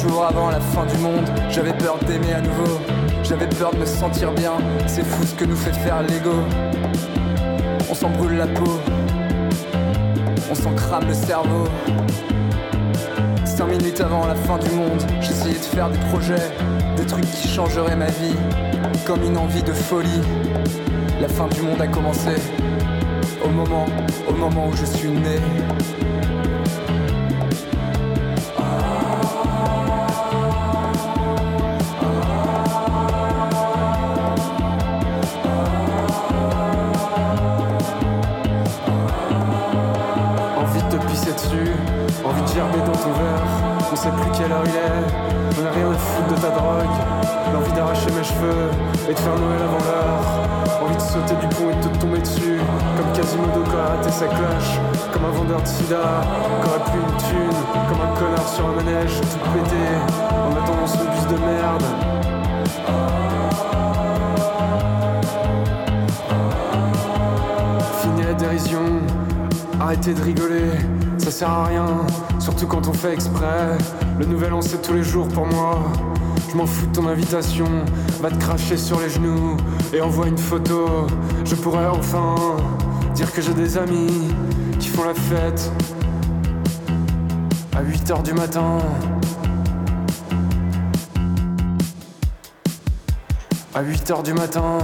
Jours 0.02 0.24
avant 0.24 0.50
la 0.50 0.58
fin 0.58 0.84
du 0.84 0.96
monde, 0.98 1.30
j'avais 1.48 1.72
peur 1.74 1.96
d'aimer 2.04 2.32
à 2.32 2.40
nouveau. 2.40 2.80
J'avais 3.22 3.46
peur 3.46 3.72
de 3.72 3.78
me 3.78 3.86
sentir 3.86 4.32
bien, 4.32 4.54
c'est 4.88 5.04
fou 5.04 5.22
ce 5.24 5.32
que 5.34 5.44
nous 5.44 5.54
fait 5.54 5.72
faire 5.72 6.02
l'ego. 6.02 6.34
On 7.88 7.94
s'en 7.94 8.10
brûle 8.10 8.36
la 8.36 8.48
peau, 8.48 8.80
on 10.50 10.54
s'en 10.56 10.72
crame 10.72 11.06
le 11.06 11.14
cerveau. 11.14 11.68
Cinq 13.44 13.66
minutes 13.66 14.00
avant 14.00 14.26
la 14.26 14.34
fin 14.34 14.58
du 14.58 14.70
monde, 14.70 15.00
j'essayais 15.20 15.54
de 15.54 15.64
faire 15.64 15.88
des 15.88 15.98
projets, 16.10 16.50
des 16.96 17.06
trucs 17.06 17.30
qui 17.30 17.46
changeraient 17.46 17.94
ma 17.94 18.06
vie, 18.06 18.36
comme 19.06 19.22
une 19.22 19.36
envie 19.36 19.62
de 19.62 19.72
folie. 19.72 20.20
La 21.20 21.28
fin 21.28 21.46
du 21.46 21.62
monde 21.62 21.80
a 21.80 21.86
commencé, 21.86 22.34
au 23.44 23.50
moment, 23.50 23.86
au 24.28 24.32
moment 24.32 24.66
où 24.66 24.76
je 24.76 24.84
suis 24.84 25.10
né. 25.10 25.38
Dans 42.70 42.92
ton 42.92 43.12
verre. 43.12 43.46
On 43.92 43.96
sait 43.96 44.10
plus 44.10 44.30
quelle 44.32 44.52
heure 44.52 44.62
il 44.64 44.76
est, 44.76 45.04
j'en 45.56 45.66
ai 45.66 45.74
rien 45.74 45.90
à 45.90 45.98
foutre 45.98 46.34
de 46.34 46.40
ta 46.40 46.50
drogue. 46.50 46.96
L'envie 47.52 47.72
d'arracher 47.72 48.10
mes 48.12 48.24
cheveux 48.24 48.70
et 49.08 49.14
de 49.14 49.18
faire 49.18 49.36
Noël 49.36 49.60
avant 49.62 49.82
l'heure. 49.84 50.24
Envie 50.82 50.96
de 50.96 51.00
sauter 51.00 51.34
du 51.40 51.48
pont 51.54 51.70
et 51.70 51.76
de 51.76 51.88
te 51.88 51.98
tomber 51.98 52.18
dessus. 52.18 52.58
Comme 52.96 53.12
Quasimodo 53.12 53.62
qui 53.64 53.76
a 53.76 53.96
raté 53.96 54.10
sa 54.10 54.26
cloche. 54.26 54.80
Comme 55.12 55.24
un 55.26 55.30
vendeur 55.30 55.60
de 55.60 55.66
sida 55.66 56.22
qui 56.62 56.68
aurait 56.68 56.84
plus 56.90 57.00
une 57.00 57.16
thune. 57.18 57.58
Comme 57.88 58.00
un 58.00 58.12
connard 58.18 58.48
sur 58.48 58.66
un 58.68 58.72
manège 58.72 59.20
tout 59.20 59.50
pété. 59.52 59.84
En 60.32 60.52
attendant 60.56 60.86
ce 60.86 60.96
bus 60.96 61.26
de 61.28 61.38
merde. 61.44 61.84
Fini 68.00 68.22
la 68.22 68.34
dérision, 68.34 68.80
arrêtez 69.80 70.14
de 70.14 70.22
rigoler, 70.22 70.72
ça 71.18 71.30
sert 71.30 71.50
à 71.50 71.64
rien, 71.66 71.86
surtout 72.42 72.66
quand 72.66 72.88
on 72.88 72.92
fait 72.92 73.12
exprès. 73.12 73.78
Le 74.18 74.26
nouvel 74.26 74.52
an 74.52 74.60
c'est 74.60 74.82
tous 74.82 74.94
les 74.94 75.04
jours 75.04 75.28
pour 75.28 75.46
moi. 75.46 75.78
Je 76.50 76.56
m'en 76.56 76.66
fous 76.66 76.86
de 76.86 76.92
ton 76.92 77.06
invitation, 77.06 77.66
va 78.20 78.30
te 78.30 78.36
cracher 78.36 78.76
sur 78.76 79.00
les 79.00 79.08
genoux 79.08 79.56
et 79.94 80.00
envoie 80.00 80.26
une 80.26 80.36
photo. 80.36 81.06
Je 81.44 81.54
pourrais 81.54 81.86
enfin 81.86 82.34
dire 83.14 83.32
que 83.32 83.40
j'ai 83.40 83.54
des 83.54 83.78
amis 83.78 84.34
qui 84.80 84.88
font 84.88 85.04
la 85.04 85.14
fête 85.14 85.70
à 87.76 87.82
8h 87.82 88.22
du 88.24 88.32
matin. 88.34 88.78
À 93.74 93.82
8h 93.82 94.22
du 94.24 94.34
matin. 94.34 94.78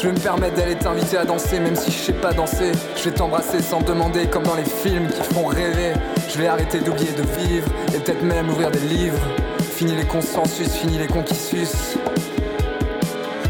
Je 0.00 0.06
vais 0.06 0.12
me 0.12 0.18
permettre 0.18 0.54
d'aller 0.54 0.76
t'inviter 0.76 1.18
à 1.18 1.26
danser, 1.26 1.60
même 1.60 1.76
si 1.76 1.90
je 1.90 1.98
sais 1.98 2.14
pas 2.14 2.32
danser. 2.32 2.72
Je 2.96 3.04
vais 3.04 3.14
t'embrasser 3.14 3.60
sans 3.60 3.82
demander, 3.82 4.28
comme 4.28 4.44
dans 4.44 4.54
les 4.54 4.64
films 4.64 5.08
qui 5.08 5.34
font 5.34 5.44
rêver. 5.44 5.92
Je 6.26 6.38
vais 6.38 6.46
arrêter 6.46 6.78
d'oublier 6.78 7.12
de 7.12 7.22
vivre, 7.38 7.68
et 7.94 7.98
peut-être 7.98 8.22
même 8.22 8.48
ouvrir 8.48 8.70
des 8.70 8.80
livres. 8.80 9.20
Fini 9.60 9.94
les 9.94 10.06
consensus, 10.06 10.72
fini 10.72 10.96
les 10.96 11.06
cons 11.06 11.22
qui 11.22 11.34
sucent. 11.34 11.98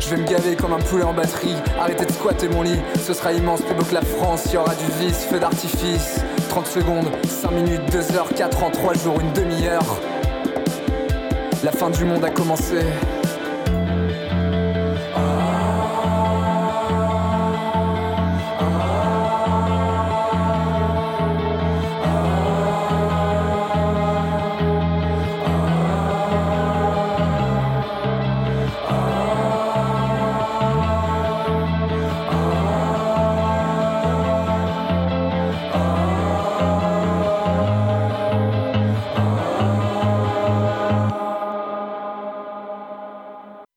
Je 0.00 0.10
vais 0.10 0.16
me 0.16 0.26
gaver 0.26 0.56
comme 0.56 0.72
un 0.72 0.80
poulet 0.80 1.04
en 1.04 1.12
batterie, 1.12 1.54
arrêter 1.78 2.04
de 2.04 2.12
squatter 2.12 2.48
mon 2.48 2.62
lit. 2.62 2.80
Ce 3.00 3.14
sera 3.14 3.32
immense, 3.32 3.62
plus 3.62 3.74
beau 3.76 3.84
que 3.84 3.94
la 3.94 4.02
France, 4.02 4.52
y 4.52 4.56
aura 4.56 4.74
du 4.74 5.06
vice, 5.06 5.26
feu 5.30 5.38
d'artifice. 5.38 6.16
30 6.48 6.66
secondes, 6.66 7.10
5 7.28 7.52
minutes, 7.52 7.82
2 7.92 8.16
heures, 8.16 8.28
4 8.34 8.64
ans, 8.64 8.70
3 8.72 8.94
jours, 8.94 9.20
une 9.20 9.32
demi-heure. 9.34 10.00
La 11.62 11.70
fin 11.70 11.90
du 11.90 12.04
monde 12.04 12.24
a 12.24 12.30
commencé. 12.30 12.80